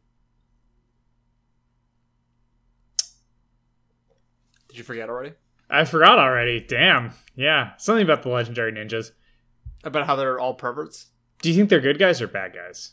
[4.68, 5.32] Did you forget already?
[5.70, 6.60] I forgot already.
[6.60, 7.12] Damn.
[7.34, 9.12] Yeah, something about the legendary ninjas.
[9.84, 11.06] About how they're all perverts?
[11.42, 12.92] Do you think they're good guys or bad guys?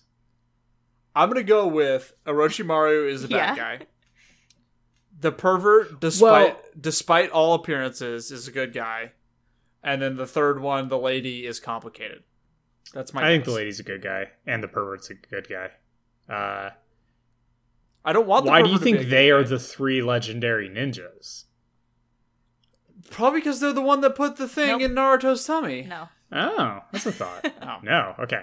[1.15, 3.77] I'm gonna go with Orochimaru is a bad Yeah.
[3.77, 3.85] guy.
[5.19, 9.13] The pervert, despite Well- despite all appearances, is a good guy.
[9.81, 12.23] And then the third one, the lady, is complicated.
[12.93, 13.23] That's my.
[13.23, 15.71] I think the lady's a good guy and the pervert's a good guy.
[16.31, 16.71] Uh,
[18.03, 18.45] I don't want.
[18.45, 19.49] The why do you pervert to be think they good are guy.
[19.49, 21.45] the three legendary ninjas?
[23.09, 24.81] Probably because they're the one that put the thing Nope.
[24.81, 25.83] in Naruto's tummy.
[25.83, 27.45] No, Oh, that's a thought.
[27.61, 27.77] Oh.
[27.83, 28.41] no, okay.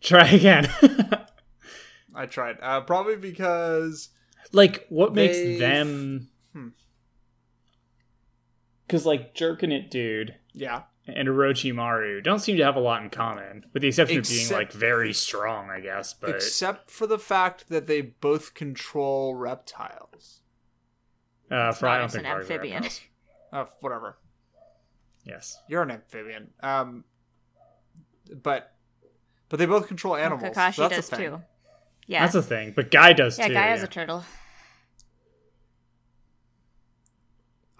[0.00, 0.68] Try again.
[2.14, 2.56] I tried.
[2.60, 4.10] Uh, probably because
[4.52, 6.28] like, what makes They- them?
[6.52, 6.68] Hmm.
[8.86, 13.10] Because like jerking it, dude, yeah, and Orochimaru don't seem to have a lot in
[13.10, 16.12] common, with the exception of being like very strong, I guess.
[16.12, 20.40] But except for the fact that they both control reptiles.
[21.50, 22.84] uh, for I don't think an amphibian.
[23.52, 24.16] Uh, whatever.
[25.24, 25.58] Yes.
[25.68, 26.50] You're an amphibian.
[26.62, 27.04] Um,
[28.42, 28.74] but
[29.48, 30.54] but they both control animals.
[30.56, 31.30] Kakashi so that's does a thing.
[31.30, 31.42] too.
[32.08, 33.42] Yeah, That's a thing, but Guy does too.
[33.42, 33.48] yeah.
[33.48, 33.54] too.
[33.54, 33.84] Guy has yeah.
[33.84, 34.24] a turtle.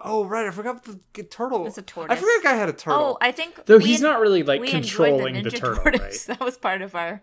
[0.05, 1.65] Oh right, I forgot the g- turtle.
[1.65, 2.17] It's a tortoise.
[2.17, 2.99] I forgot guy had a turtle.
[3.01, 6.27] Oh, I think Though we he's en- not really like controlling the, the, turtle, tortoise.
[6.27, 6.37] right?
[6.37, 7.21] That was part of our.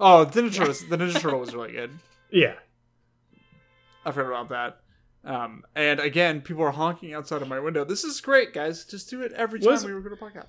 [0.00, 0.74] Oh, the Ninja Turtle.
[0.90, 1.90] The Ninja Turtle was really good.
[2.32, 2.54] Yeah.
[4.04, 4.80] I forgot about that.
[5.26, 7.84] Um, and again, people are honking outside of my window.
[7.84, 8.84] This is great, guys.
[8.84, 10.46] Just do it every time Was- we record a podcast.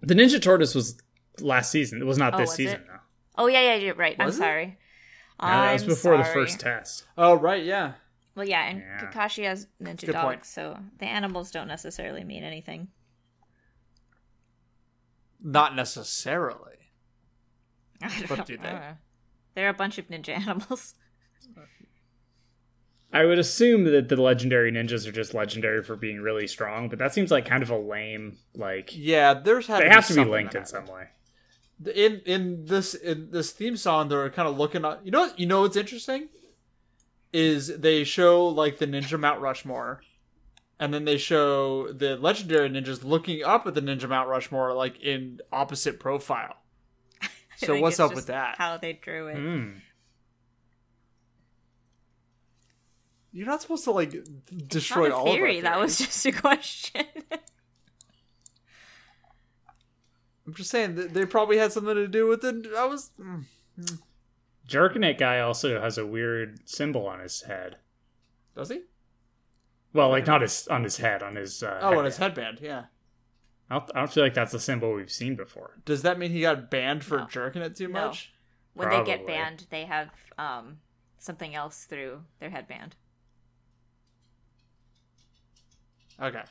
[0.00, 0.96] The Ninja Tortoise was
[1.40, 2.00] last season.
[2.00, 2.86] It was not Oh, this was season, it?
[2.86, 2.98] though.
[3.36, 4.16] Oh yeah, yeah, you're right.
[4.18, 4.44] Was I'm it?
[4.46, 4.66] sorry.
[5.42, 7.04] No, that was I'm before the first test.
[7.18, 7.94] Oh right, yeah.
[8.36, 9.10] Well, yeah, and Yeah.
[9.10, 10.44] Kakashi has ninja dogs, point.
[10.46, 12.88] so the animals don't necessarily mean anything.
[15.42, 16.76] Not necessarily.
[18.02, 18.44] I don't What know.
[18.44, 18.68] do they?
[18.68, 18.96] I don't know.
[19.54, 20.94] They're a bunch of ninja animals.
[23.14, 26.98] I would assume that the legendary ninjas are just legendary for being really strong, but
[26.98, 30.24] that seems like kind of a lame like Yeah, there's had they have to be
[30.24, 31.08] linked in some way.
[31.94, 35.46] in in this in this theme song they're kind of looking at you know you
[35.46, 36.28] know what's interesting
[37.32, 40.00] is they show like the ninja mount rushmore
[40.78, 45.00] and then they show the legendary ninjas looking up at the ninja mount rushmore like
[45.00, 46.56] in opposite profile
[47.56, 49.36] so what's up with that How they drew it.
[49.36, 49.70] Hmm.
[53.36, 54.14] You're not supposed to like
[54.68, 55.58] destroy Not a all theory.
[55.58, 57.04] of our That was just a question.
[60.46, 63.44] i'm just saying that they probably had something to do with it i was mm.
[64.68, 67.76] Jerkinet guy also has a weird symbol on his head.
[68.56, 68.80] does he
[69.92, 72.58] Well, like not his on his head, on his uh, oh on his headband.
[72.60, 72.84] headband yeah
[73.70, 75.78] I don't, I don't feel like that's a symbol we've seen before.
[75.84, 77.26] does that mean he got banned for No.
[77.26, 78.06] jerking it too No.
[78.06, 78.32] much
[78.74, 80.78] when they get banned, they have um,
[81.18, 82.96] something else through their headband.
[86.20, 86.42] Okay.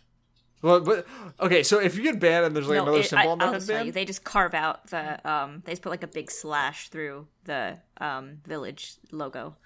[0.62, 1.06] Well, but
[1.40, 1.64] okay.
[1.64, 3.46] So if you get banned and there's like no, another it, symbol I, on the
[3.46, 5.30] I'll headband, you, they just carve out the.
[5.30, 9.58] Um, they just put like a big slash through the um, village logo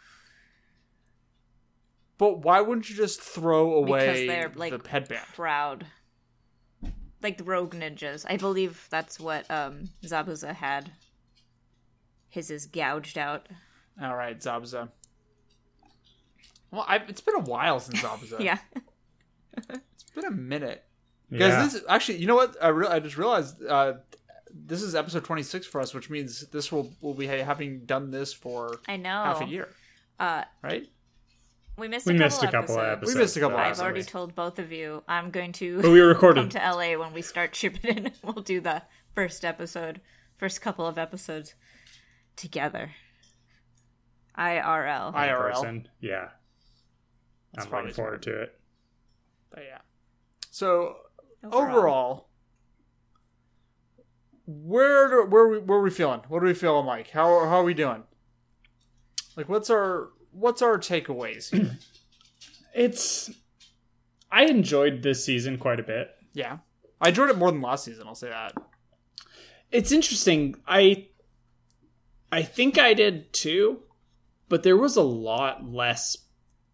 [2.17, 5.25] but why wouldn't you just throw because away they're like the headband?
[5.33, 5.86] proud.
[7.21, 10.91] Like the rogue ninjas, I believe that's what um, Zabuza had.
[12.29, 13.47] His is gouged out.
[14.01, 14.89] All right, Zabuza.
[16.71, 18.39] Well, I, it's been a while since Zabuza.
[18.39, 18.60] Yeah.
[19.58, 20.84] It's been a minute.
[21.32, 21.63] Guys, Yeah.
[21.65, 22.56] this actually, you know what?
[22.62, 23.93] I re- I just realized uh,
[24.54, 28.12] this is episode twenty six for us, which means this will will be having done
[28.12, 29.10] this for I know.
[29.24, 29.70] half a year,
[30.20, 30.88] Uh, right?
[31.78, 32.98] we missed we a couple missed a couple of episodes.
[32.98, 33.15] episodes.
[33.15, 33.62] We missed a couple though.
[33.62, 33.84] I've episodes.
[33.86, 36.52] already told both of you I'm going to But we come recorded.
[36.52, 38.12] to LA when we start shipping in.
[38.24, 40.00] We'll do the first episode,
[40.38, 41.54] first couple of episodes
[42.38, 42.91] together.
[44.38, 45.13] IRL.
[45.13, 45.52] I- in IRL.
[45.54, 45.89] person.
[46.00, 46.30] Yeah.
[47.54, 48.57] That's I'm looking forward to it.
[49.49, 49.79] But yeah.
[50.51, 50.97] So
[51.43, 52.29] overall,
[54.45, 56.21] where do, where we where are we feeling?
[56.27, 57.10] What are we feeling like?
[57.10, 58.03] How how are we doing?
[59.36, 61.55] Like, what's our what's our takeaways?
[61.55, 61.77] here?
[62.75, 63.31] It's.
[64.31, 66.12] I enjoyed this season quite a bit.
[66.33, 66.57] yeah,
[67.01, 68.05] I enjoyed it more than last season.
[68.05, 68.53] I'll say that.
[69.71, 70.55] It's interesting.
[70.67, 71.07] I.
[72.31, 73.79] I think I did too,
[74.47, 76.17] but there was a lot less.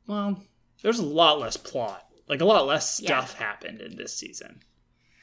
[0.05, 0.43] Well,
[0.81, 2.05] there's a lot less plot.
[2.27, 3.07] Like a lot less Yeah.
[3.23, 4.61] stuff happened in this season.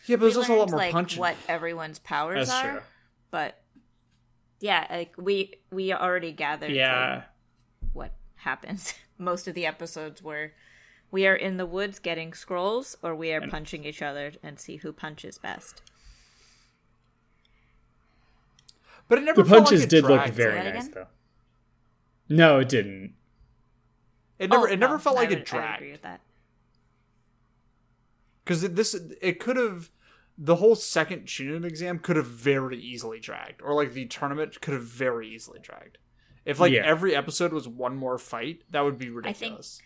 [0.06, 1.18] Yeah, but we there's also a lot more like punching.
[1.20, 2.80] what everyone's powers That's are, true.
[3.30, 3.62] but
[4.60, 7.22] yeah, like we we already gathered like, Yeah.
[7.92, 8.94] what happens.
[9.18, 10.52] Most of the episodes were
[11.10, 14.76] we are in the woods getting scrolls, or we are punching each other and see
[14.76, 15.82] who punches best.
[19.08, 20.90] But it never The felt punches like it did look very nice again?
[20.94, 21.06] though.
[22.28, 23.14] No, it didn't.
[24.38, 26.20] It never Oh, it never no, felt like would- it I agree dragged with that.
[28.50, 29.90] Because this it could have
[30.36, 34.74] the whole second Chunin exam could have very easily dragged, or like the tournament could
[34.74, 35.98] have very easily dragged.
[36.44, 36.82] If like Yeah.
[36.84, 39.80] every episode was one more fight, that would be ridiculous.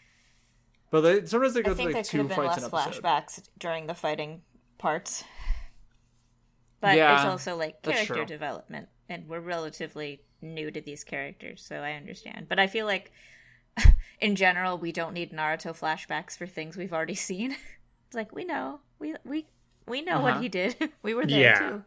[0.90, 3.02] but they, sometimes they go I through like two have been fights less an episode.
[3.02, 4.40] flashbacks during the fighting
[4.78, 5.24] parts.
[6.80, 11.80] But Yeah, it's also like character development, and we're relatively new to these characters, so
[11.80, 12.46] I understand.
[12.48, 13.12] But I feel like,
[14.20, 17.56] in general, we don't need Naruto flashbacks for things we've already seen.
[18.14, 19.46] it's like we know, we we
[19.88, 20.42] we know what Uh-huh.
[20.42, 20.76] he did.
[21.02, 21.58] we were there Yeah.
[21.58, 21.82] too.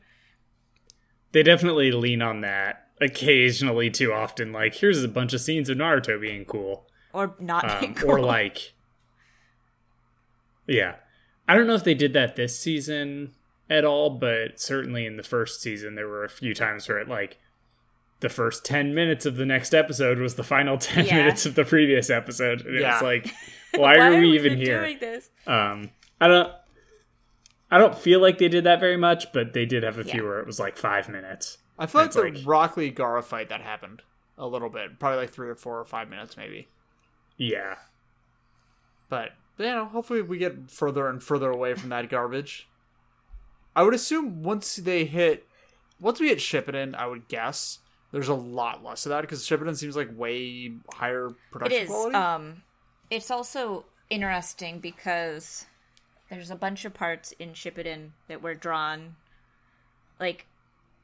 [1.31, 4.51] They definitely lean on that occasionally too often.
[4.51, 6.87] Like, here's a bunch of scenes of Naruto being cool.
[7.13, 8.11] Or not Um, being cool.
[8.11, 8.73] Or like,
[10.67, 10.95] yeah.
[11.47, 13.33] I don't know if they did that this season
[13.69, 17.07] at all, but certainly in the first season, there were a few times where it
[17.07, 17.37] like
[18.19, 21.15] the first 10 minutes of the next episode was the final 10 Yeah.
[21.17, 22.65] minutes of the previous episode.
[22.65, 22.93] And Yeah.
[22.93, 23.31] was like,
[23.75, 24.81] why, are we even here?
[24.81, 25.29] doing this?
[25.45, 26.51] Um, I don't.
[27.69, 30.23] I don't feel like they did that very much, but they did have a few
[30.23, 31.57] where it was like five minutes.
[31.77, 34.01] I feel like It's the like- Rock Gaara fight that happened
[34.37, 36.69] a little bit, probably like three or four or five minutes maybe.
[37.35, 37.75] Yeah,
[39.09, 42.67] But you know, hopefully we get further and further away from that garbage.
[43.75, 45.45] I would assume once they hit,
[45.99, 47.79] once we hit Shippuden, I would guess
[48.11, 51.89] there's a lot less of that because Shippuden seems like way higher production is.
[51.89, 52.15] quality.
[52.15, 52.63] Um,
[53.09, 55.65] it's also interesting because
[56.29, 59.15] there's a bunch of parts in Shippuden that were drawn
[60.19, 60.45] like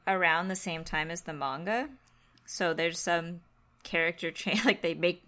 [0.06, 1.88] around the same time as the manga.
[2.46, 3.40] So there's some
[3.82, 5.22] character change, like they make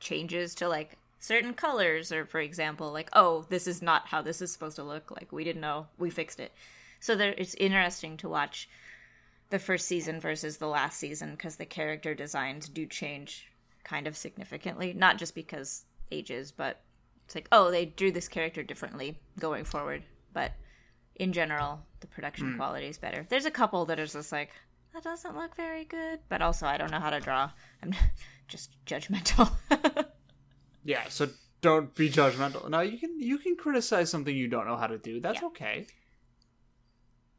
[0.00, 4.40] changes to like certain colors, or for example, like oh, this is not how this
[4.40, 5.10] is supposed to look.
[5.10, 6.52] Like we didn't know, we fixed it.
[7.00, 8.68] So there, it's interesting to watch
[9.50, 13.48] the first season versus the last season because the character designs do change
[13.84, 14.92] kind of significantly.
[14.92, 16.80] Not just because ages, but
[17.26, 20.04] it's like, oh, they drew this character differently going forward.
[20.32, 20.52] But
[21.16, 22.56] in general, the production Hmm.
[22.56, 23.26] quality is better.
[23.28, 24.50] There's a couple that is just like,
[24.94, 26.20] that doesn't look very good.
[26.30, 27.50] But also, I don't know how to draw.
[27.82, 27.92] I'm
[28.48, 29.50] just judgmental.
[30.84, 31.28] yeah, so
[31.60, 32.68] don't be judgmental.
[32.70, 35.20] Now you can you can criticize something you don't know how to do.
[35.20, 35.48] That's Yeah.
[35.48, 35.86] okay.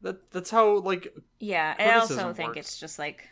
[0.02, 2.60] That that's how like Yeah, I also think works.
[2.60, 3.30] it's just like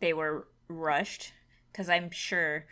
[0.00, 1.32] they were rushed
[1.72, 2.66] because I'm sure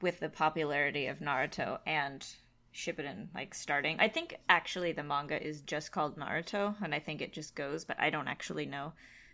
[0.00, 2.26] with the popularity of Naruto and
[2.74, 7.22] Shippuden like starting, I think actually the manga is just called Naruto, and I think
[7.22, 8.92] it just goes, but I don't actually know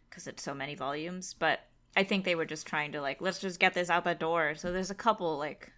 [0.08, 1.34] because it's so many volumes.
[1.34, 1.60] But
[1.96, 4.54] I think they were just trying to like let's just get this out the door.
[4.54, 5.72] So there's a couple like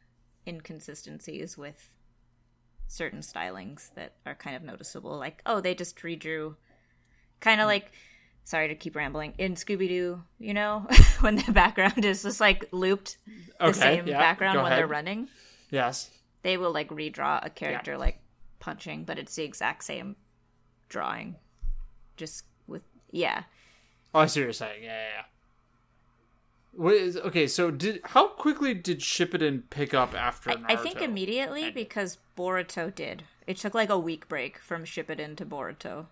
[0.47, 1.91] inconsistencies with
[2.87, 5.16] certain stylings that are kind of noticeable.
[5.16, 6.57] Like, oh, they just redrew,
[7.41, 7.70] kind of hmm.
[7.70, 7.93] like.
[8.45, 9.34] Sorry to keep rambling.
[9.38, 10.86] In Scooby Doo, you know,
[11.20, 13.16] when the background is just like looped
[13.59, 15.28] the Okay, same yeah, background when they're running,
[15.70, 16.11] yes.
[16.42, 18.18] they will like redraw a character like
[18.61, 20.16] punching, but it's the exact same
[20.90, 21.36] drawing,
[22.16, 23.45] just with yeah.
[24.14, 24.82] Oh, I see what you're saying.
[24.82, 25.09] Yeah, yeah.
[25.16, 25.24] yeah.
[26.76, 27.47] What is okay?
[27.47, 30.51] So did how quickly did Shippuden pick up after?
[30.51, 30.64] I, Naruto?
[30.68, 33.24] I think immediately because Boruto did.
[33.47, 36.07] It took like a week break from Shippuden to Boruto,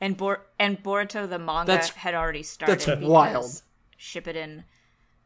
[0.00, 2.72] and Bor and Boruto the manga That's- had already started.
[2.72, 3.62] that's because wild.
[3.98, 4.64] Shippuden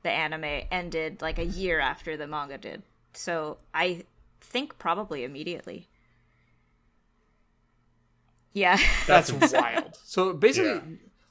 [0.03, 2.83] the anime ended like a year after the manga did.
[3.15, 4.05] So I
[4.41, 5.89] think probably immediately.
[8.53, 8.79] Yeah.
[9.07, 9.97] That's That's wild.
[10.05, 10.81] So basically, Yeah.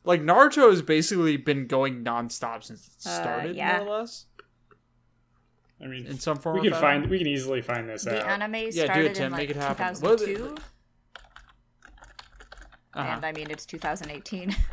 [0.04, 3.78] like Naruto has basically been going nonstop since it Uh, started, yeah.
[3.80, 4.26] more or less,
[5.82, 6.60] I mean, in some form.
[6.60, 8.12] we can find we can easily find this out.
[8.12, 8.42] the out.
[8.42, 9.26] anime do started it, Tim.
[9.28, 9.96] in like Make it happen.
[9.96, 10.56] 2002
[12.96, 13.14] Uh-huh.
[13.16, 14.56] and I mean it's 2018.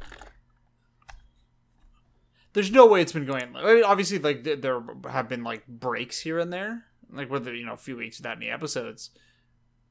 [2.52, 3.54] There's no way it's been going.
[3.54, 7.38] I mean, obviously, like th- there have been like breaks here and there, like where
[7.38, 9.10] there you know a few weeks without any episodes.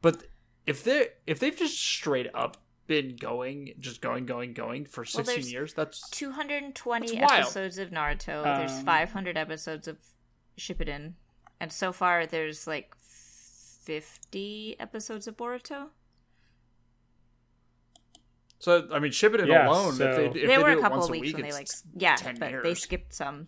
[0.01, 0.23] But
[0.65, 5.23] if they if they've just straight up been going, just going, going, going for 16
[5.25, 8.43] there's years, that's 220 That's episodes of Naruto.
[8.43, 9.97] there's Um, 500 episodes of
[10.57, 11.13] Shippuden,
[11.61, 15.89] and so far there's like 50 episodes of Boruto.
[18.59, 18.87] So.
[18.93, 21.09] I mean, Shippuden Yeah, alone, so- if they, if they there were a couple of
[21.09, 23.47] weeks week, when they like yeah, 10 but they skipped some.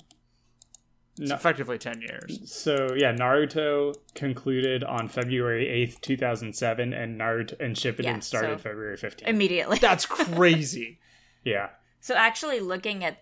[1.20, 2.51] it's No- effectively 10 years.
[2.51, 8.20] So yeah, Naruto concluded on February eighth, two thousand seven, and Naruto and Shippuden Yeah,
[8.20, 9.30] started so- February fifteenth.
[9.30, 9.78] Immediately.
[9.82, 10.99] That's crazy.
[11.43, 13.20] yeah, so actually looking at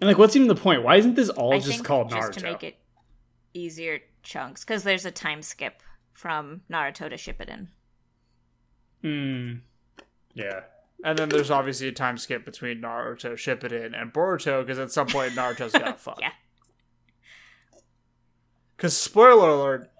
[0.00, 0.82] and like, what's even the point?
[0.82, 2.34] Why isn't this all I just think called just Naruto?
[2.34, 2.76] to make it
[3.54, 5.82] easier chunks because there's a time skip
[6.12, 7.68] from Naruto to Shippuden.
[9.02, 9.60] Hmm.
[10.34, 10.60] Yeah.
[11.04, 15.06] And then there's obviously a time skip between Naruto, Shippuden, and Boruto because at some
[15.06, 16.18] point Naruto's gotta fuck.
[16.20, 16.32] Yeah.
[18.76, 19.90] Because spoiler alert,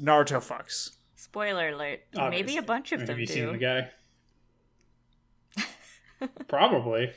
[0.00, 0.90] Naruto fucks.
[1.16, 2.00] Spoiler alert.
[2.14, 3.90] Maybe a bunch of Have them you seen the guy?
[6.48, 7.12] Probably.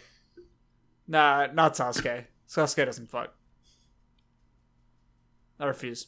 [1.08, 2.26] Nah, not Sasuke.
[2.48, 3.34] Sasuke doesn't fuck.
[5.60, 6.08] I refuse.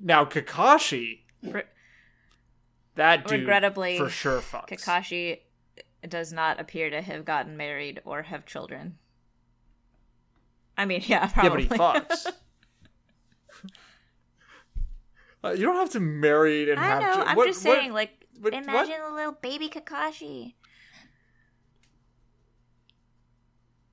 [0.00, 1.62] Now Kakashi, Re-
[2.96, 4.68] that dude, Regrettably, for sure fucks.
[4.68, 5.40] Kakashi
[6.10, 8.98] does not appear to have gotten married or have children.
[10.76, 11.64] I mean, yeah, yeah, probably.
[11.66, 12.26] but he fucks.
[15.44, 17.02] Uh, you don't have to marry and I have.
[17.02, 17.12] know.
[17.24, 18.62] chi- I'm what- just what- saying, like, what- what?
[18.64, 20.54] imagine a little baby Kakashi,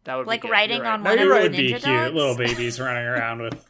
[0.05, 0.49] That would be like good.
[0.51, 0.93] riding right.
[0.93, 1.43] on No, one of it the right.
[1.43, 1.82] would be ninja cute.
[1.84, 2.14] dogs?
[2.16, 3.66] Little babies running around with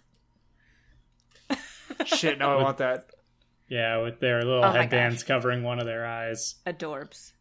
[2.05, 3.07] Shit, no, I want that.
[3.67, 6.55] yeah, with their little Oh headbands covering one of their eyes.
[6.65, 7.32] Adorbs.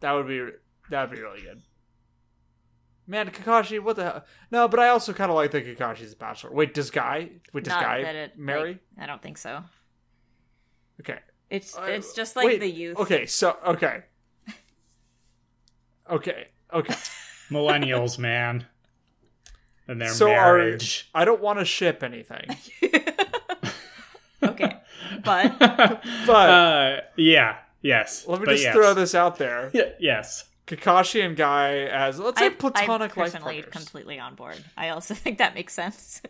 [0.00, 0.44] That would be
[0.90, 1.62] that would be really good.
[3.06, 4.24] Man, Kakashi, what the hell?
[4.52, 6.52] No, but I also kind of like that Kakashi's a bachelor.
[6.52, 7.30] Wait, does Guy?
[7.52, 8.70] Wait, does Not Guy that it, marry?
[8.72, 9.64] like, I don't think so.
[11.00, 11.18] okay,
[11.50, 12.98] It's Uh, it's just like wait, the youth.
[12.98, 14.04] Okay, so okay,
[16.08, 16.94] okay, okay.
[17.50, 18.66] Millennials, man.
[19.88, 21.10] And their so marriage.
[21.12, 22.46] are I don't want to ship anything,
[24.44, 24.76] okay,
[25.24, 28.26] but but uh, yeah, yes.
[28.26, 28.74] let me but just yes.
[28.74, 30.44] throw this out there: Yeah, yes.
[30.66, 33.72] Kakashi and Guy as let's say I, platonic I'm life personally partners.
[33.72, 34.62] completely on board.
[34.76, 36.22] I also think that makes sense.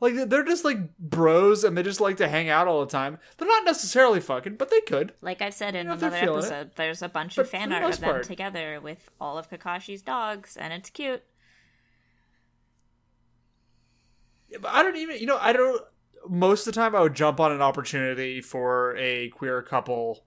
[0.00, 3.18] Like they're just like bros, and they just like to hang out all the time.
[3.38, 5.12] They're not necessarily fucking, but they could.
[5.22, 6.46] Like I've said in know, another feeling it.
[6.46, 9.38] episode, there's a bunch But of fan art most of them part- together with all
[9.38, 11.22] of Kakashi's dogs, and it's cute.
[14.48, 15.80] Yeah, but I don't even, you know, I don't.
[16.28, 20.24] Most of the time, I would jump on an opportunity for a queer couple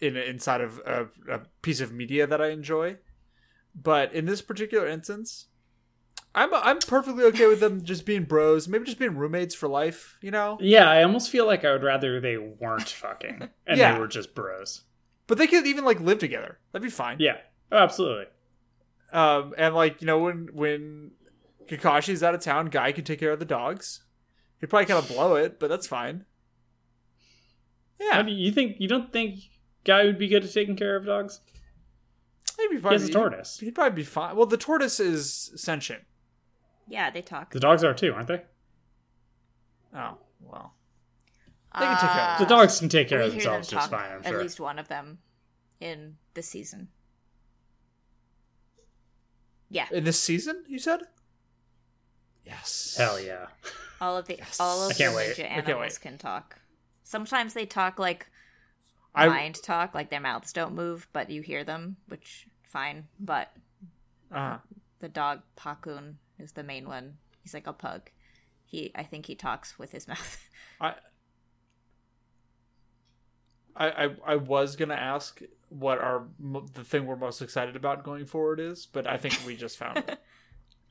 [0.00, 2.96] in inside of a, a piece of media that I enjoy.
[3.74, 5.46] But in this particular instance,
[6.34, 10.18] I'm I'm perfectly okay with them just being bros, maybe just being roommates for life.
[10.22, 13.92] You know, Yeah, I almost feel like I would rather they weren't fucking and Yeah.
[13.94, 14.84] they were just bros.
[15.26, 16.58] but they could even like live together.
[16.72, 17.18] That'd be fine.
[17.20, 17.36] Yeah.
[17.72, 18.26] Oh, absolutely.
[19.12, 21.10] Um, and like you know when when
[21.68, 24.02] Kakashi's out of town, Guy can take care of the dogs.
[24.66, 26.24] He'd probably kind of blow it, but that's fine.
[28.00, 29.38] How Yeah, do you think you don't think
[29.84, 31.38] guy would be good at taking care of dogs?
[32.58, 33.60] maybe He probably has a tortoise.
[33.60, 34.34] He'd probably be fine.
[34.34, 36.02] Well, the tortoise is sentient.
[36.88, 37.52] Yeah, they talk.
[37.52, 38.42] The dogs are too, aren't they?
[39.94, 40.74] Oh well,
[41.72, 43.68] They can take care of The Uh, dogs can take care of hear them themselves
[43.68, 44.42] just fine, I'm At sure.
[44.42, 45.18] least one of them
[45.78, 46.88] in the season.
[49.70, 51.02] Yeah, in this season, you said.
[52.44, 52.96] Yes.
[52.98, 53.46] Hell yeah.
[54.00, 54.58] All of the Yes.
[54.60, 55.30] all of the wait.
[55.36, 56.58] ninja I can't animals can talk.
[57.02, 58.28] Sometimes they talk like
[59.14, 63.06] I mind talk, like their mouths don't move, but you hear them, which fine.
[63.18, 63.52] But
[64.30, 64.58] uh,
[64.98, 67.16] the dog Pakkun is the main one.
[67.42, 68.10] He's like a pug.
[68.64, 70.48] He, I think he talks with his mouth.
[70.80, 70.94] I,
[73.76, 76.24] I I I was gonna ask what our
[76.74, 79.98] the thing we're most excited about going forward is, but I think we just found
[80.08, 80.18] it.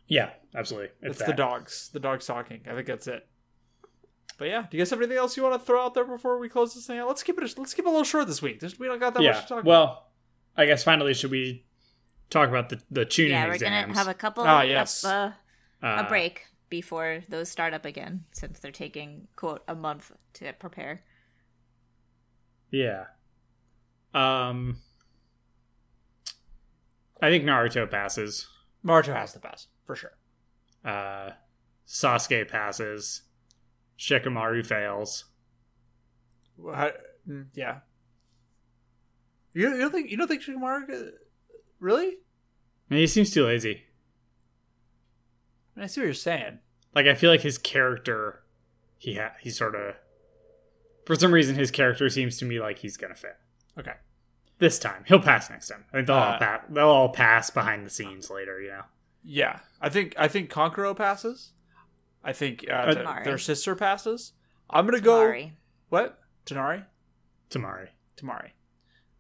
[0.08, 0.90] Yeah, absolutely.
[1.02, 1.90] It's, It's, the dogs.
[1.94, 2.62] The dogs talking.
[2.70, 3.28] I think that's it.
[4.38, 6.38] But yeah, do you guys have anything else you want to throw out there before
[6.40, 7.08] we close this thing out?
[7.08, 7.58] Let's keep it.
[7.58, 8.60] Let's keep it a little short this week.
[8.60, 9.42] There's, we don't got that much Yeah.
[9.42, 9.66] to talk about.
[9.66, 10.08] Well,
[10.58, 11.66] I guess finally, should we
[12.30, 13.86] talk about the the Chunin yeah, we're exams.
[13.88, 15.04] gonna have a couple Ah, yes.
[15.06, 15.32] of, uh,
[15.82, 20.52] Uh, a break before those start up again, since they're taking quote a month to
[20.54, 21.04] prepare.
[22.72, 23.06] Yeah.
[24.14, 24.82] Um.
[27.22, 28.48] I think Naruto passes.
[28.86, 30.12] Naruto has the pass for sure.
[30.84, 31.32] Uh,
[31.88, 33.22] Sasuke passes.
[33.98, 35.26] Shikamaru fails.
[36.60, 37.80] Mm, yeah.
[39.54, 41.12] You, you don't think you don't think Shikamaru
[41.80, 42.18] really?
[42.90, 43.84] And he seems too lazy.
[45.78, 46.60] I, see what you're saying.
[46.94, 48.44] Like I feel like his character,
[48.98, 49.96] he ha- he sort of,
[51.06, 53.32] for some reason, his character seems to me like he's gonna fail
[53.78, 53.94] Okay.
[54.60, 55.04] this time.
[55.08, 55.86] He'll pass next time.
[55.92, 58.62] I think they'll all Uh, pa- they'll all pass behind the scenes later.
[58.62, 58.84] You know.
[59.26, 61.52] Yeah, I think I think Kankuro passes.
[62.24, 64.34] I think uh, th- their sister passes.
[64.70, 65.18] I'm gonna go.
[65.90, 66.20] What?
[66.46, 66.86] Tanari?
[67.50, 67.88] Temari.
[68.18, 68.50] Temari.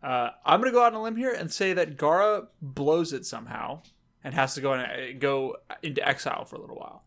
[0.03, 3.25] Uh, I'm gonna go out on a limb here and say that Gaara blows it
[3.25, 3.81] somehow
[4.23, 7.03] and has to go and go into exile for a little while.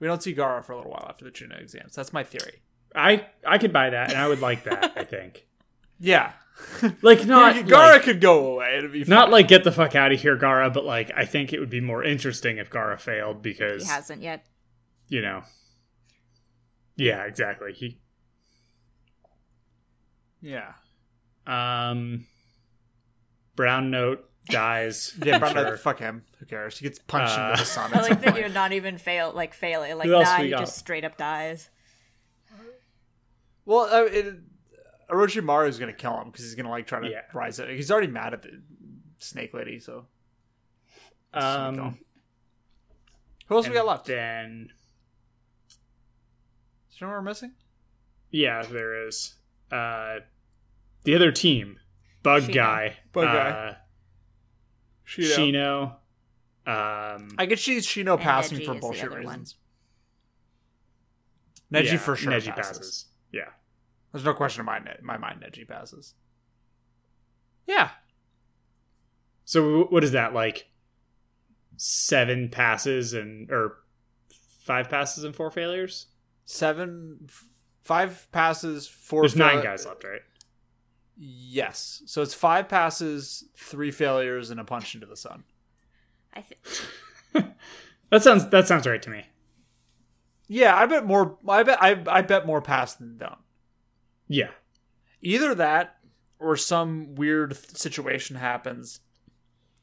[0.00, 1.94] We don't see Gaara for a little while after the Chunin exams.
[1.94, 2.62] That's my theory.
[2.94, 4.92] I I could buy that, and I would like that.
[4.96, 5.46] I think.
[6.04, 6.32] Yeah,
[7.02, 8.76] Like not Gaara like, could go away.
[8.78, 11.52] It'd be not like get the fuck out of here, Gaara, but like I think
[11.52, 14.44] it would be more interesting if Gaara failed because He hasn't yet.
[15.08, 15.42] you know.
[16.96, 17.72] Yeah, exactly.
[17.72, 18.00] He
[20.42, 20.72] yeah.
[21.46, 22.26] um
[23.56, 25.14] Brown Note dies.
[25.24, 26.24] Yeah, I'm but fuck him.
[26.38, 26.78] Who cares?
[26.78, 27.92] He gets punched Uh, into the sun.
[27.94, 30.50] I at like that you're not even fail like failing like Who else nah, he
[30.50, 30.60] got?
[30.60, 31.70] just straight up dies.
[33.64, 34.34] Well, uh, it,
[35.10, 37.22] Orochimaru is gonna kill him because he's gonna like try to Yeah.
[37.32, 37.68] rise it.
[37.70, 38.62] He's already mad at the
[39.18, 39.78] snake lady.
[39.80, 40.06] So
[41.32, 41.98] um
[43.46, 44.06] who else we got left?
[44.06, 44.70] Then
[46.90, 47.52] Is there anyone we're missing?
[48.30, 49.34] yeah, there is.
[49.70, 50.20] Uh
[51.04, 51.78] the other team.
[52.22, 52.54] Bug Shino.
[52.54, 52.96] guy.
[53.12, 53.76] Bug uh, guy.
[55.06, 55.96] Shino.
[56.66, 57.16] Shino.
[57.16, 59.26] Um I could see Shino passing for is bullshit other one.
[59.26, 59.56] reasons.
[61.72, 63.06] Neji yeah, for sure Neji passes.
[63.32, 63.48] Yeah.
[64.14, 65.42] There's no question in my, in my mind.
[65.42, 66.14] Neji passes.
[67.66, 67.90] Yeah,
[69.44, 70.68] So what is that like?
[71.76, 73.78] Seven passes and or
[74.64, 76.06] five passes and four failures?
[76.44, 77.44] seven, f-
[77.82, 79.22] five passes, four.
[79.22, 80.20] There's nine guys left, right?
[81.16, 85.42] Yes, so it's five passes, three failures, and a punch into the sun.
[86.34, 86.60] I think
[88.10, 89.24] That sounds that sounds right to me.
[90.46, 91.38] Yeah, I bet more.
[91.48, 93.38] I bet I, I bet more pass than done.
[94.28, 94.50] Yeah.
[95.20, 95.96] Either that,
[96.38, 99.00] or some weird th- situation happens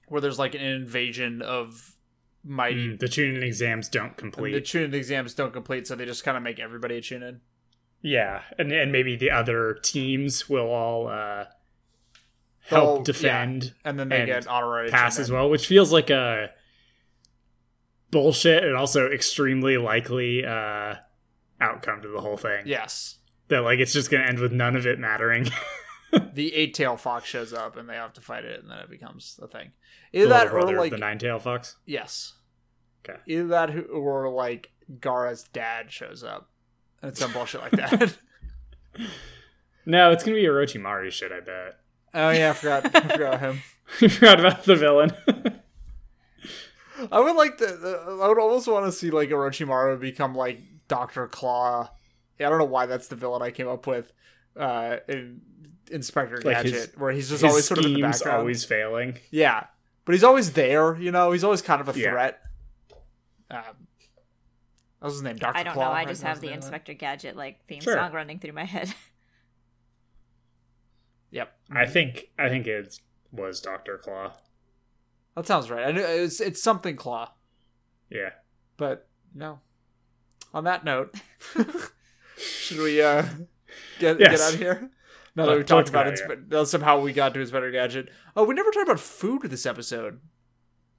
[0.08, 1.96] where there's like an invasion of
[2.44, 2.90] mighty.
[2.90, 4.52] Mm, the Chunin exams don't and complete.
[4.52, 7.40] the Chunin exams don't complete, so they just kind of make everybody a Chunin.
[8.02, 11.46] yeah, and and maybe the other teams will all uh,
[12.64, 16.50] help defend And then they And get honorary pass as well, which feels like a
[18.12, 20.96] bullshit and also extremely likely uh,
[21.60, 22.64] outcome to the whole thing.
[22.66, 23.18] Yes.
[23.52, 25.48] That like it's just gonna end with none of it mattering.
[26.34, 28.90] The eight tail fox shows up and they have to fight it, and then it
[28.90, 29.72] becomes a thing.
[30.12, 31.78] the Either that or like the nine tail fox.
[31.86, 32.34] yes,
[33.08, 33.18] Okay.
[33.28, 36.50] either that or like Gaara's dad shows up,
[37.02, 38.18] and some bullshit like that.
[39.86, 41.32] No, it's gonna be Orochimaru shit.
[41.32, 41.80] I bet.
[42.14, 42.94] oh yeah, I forgot.
[42.96, 43.62] I forgot him.
[44.02, 45.12] You forgot about the villain.
[47.12, 48.20] I would like to.
[48.22, 51.90] I would almost want to see like Orochimaru become like Doctor Claw.
[52.44, 54.12] I don't know why that's the villain I came up with.
[54.56, 55.42] Uh, in
[55.90, 58.38] Inspector Like Gadget, his- where he's just always sort of in the background.
[58.40, 59.18] always failing.
[59.30, 59.66] Yeah,
[60.06, 60.96] but he's always there.
[60.98, 62.12] You know, he's always kind of a Yeah.
[62.12, 62.42] threat.
[63.50, 63.64] Um,
[65.00, 65.38] what was his name?
[65.38, 65.86] Doctor I don't Claw.
[65.86, 65.92] know.
[65.92, 66.08] I right?
[66.08, 66.64] just have the name of?
[66.64, 67.96] Inspector Gadget like theme Sure.
[67.96, 68.94] song running through my head.
[71.32, 73.00] Yep, I think I think it
[73.32, 74.34] was Doctor Claw.
[75.36, 75.86] that sounds right.
[75.88, 77.32] I knew it's it's something Claw,
[78.10, 78.32] Yeah.
[78.78, 79.60] but no.
[80.54, 81.16] On that note,
[82.42, 83.24] should we uh
[84.00, 84.90] get get out of here?
[85.36, 87.72] Now that we've talked about get it, outta but somehow we got to his better
[87.72, 88.10] gadget.
[88.36, 90.20] Oh, we never talked about food this episode.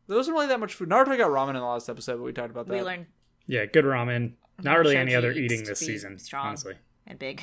[0.09, 0.88] There wasn't really that much food.
[0.88, 2.72] Naruto got ramen in the last episode, but we talked about that.
[2.74, 3.07] we learned
[3.47, 4.32] Yeah, good ramen.
[4.62, 6.47] Not really any other eating this season, strong.
[6.49, 6.74] honestly.
[7.07, 7.43] and big.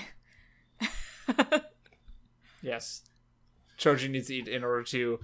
[2.61, 3.03] Yes,
[3.77, 5.19] Choji needs to eat in order to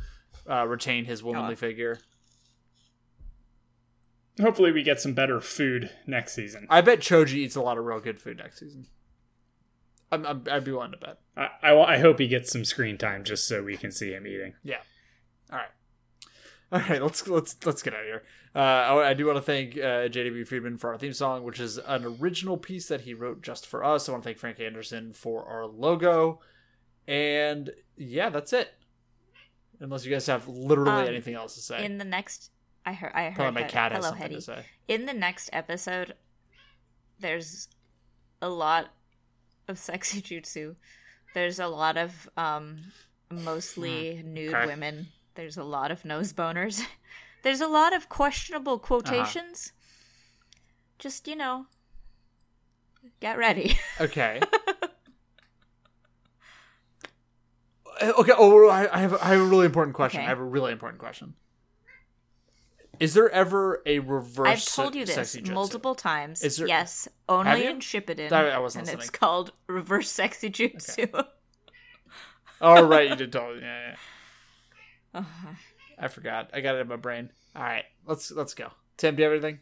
[0.49, 1.57] uh, retain his womanly Oh.
[1.57, 1.97] figure.
[4.41, 6.67] Hopefully we get some better food next season.
[6.69, 8.87] I bet Choji eats a lot of real good food next season.
[10.11, 11.19] I'm, I'm, I'd be willing to bet.
[11.35, 14.27] I, I, I hope he gets some screen time just so we can see him
[14.27, 14.53] eating.
[14.63, 14.77] Yeah.
[15.51, 15.67] All right.
[16.71, 17.01] All right.
[17.01, 18.23] Let's let's let's get out of here.
[18.53, 21.59] Uh, I, I do want to thank uh, JDB Friedman for our theme song, which
[21.59, 24.07] is an original piece that he wrote just for us.
[24.07, 26.39] I want to thank Frank Anderson for our logo,
[27.07, 28.73] and yeah, that's it.
[29.79, 31.83] Unless you guys have literally Um, anything else to say.
[31.83, 32.51] In the next,
[32.85, 33.11] I heard.
[33.15, 33.35] I heard.
[33.35, 34.35] Probably my that- cat has Hello, something Hetty.
[34.35, 34.65] to say.
[34.87, 36.13] In the next episode,
[37.19, 37.67] there's
[38.41, 38.89] a lot
[39.67, 40.75] of sexy jutsu.
[41.33, 42.91] There's a lot of um,
[43.31, 44.55] mostly nude Hmm.
[44.55, 44.65] Okay.
[44.67, 45.07] women.
[45.35, 46.81] There's a lot of nose boners.
[47.43, 49.71] There's a lot of questionable quotations.
[50.97, 51.67] Just you know,
[53.19, 53.77] get ready.
[54.01, 54.39] Okay.
[58.01, 58.31] Uh, okay.
[58.37, 60.19] Oh, I I have, I have a really important question.
[60.19, 60.25] Okay.
[60.25, 61.33] I have a really important question.
[62.99, 64.47] Is there ever a reverse?
[64.47, 66.43] I've told you this sexy multiple times.
[66.43, 70.49] Is there- yes, Have only in Shippuden, I- I wasn't and it's called reverse sexy
[70.49, 71.25] jutsu.
[72.61, 73.59] Oh right, you did tell me.
[73.61, 73.95] Yeah, yeah.
[75.19, 75.47] Uh-huh.
[75.97, 76.49] I forgot.
[76.53, 77.29] I got it in my brain.
[77.55, 78.69] All right, let's let's go.
[78.97, 79.59] Tim, do you have anything?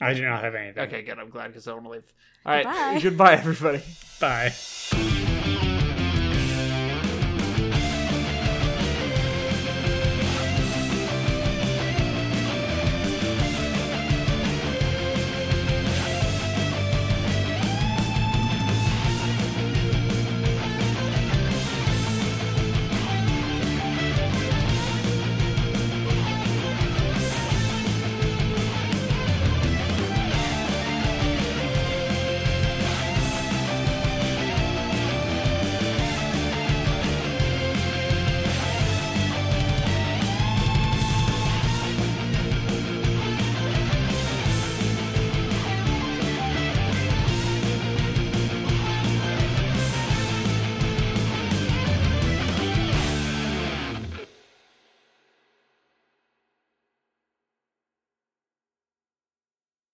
[0.00, 0.82] I do not have anything.
[0.84, 1.18] Okay, good.
[1.18, 2.12] I'm glad because I want to leave.
[2.46, 3.00] All right, Goodbye.
[3.02, 3.82] goodbye everybody.
[4.20, 4.54] Bye.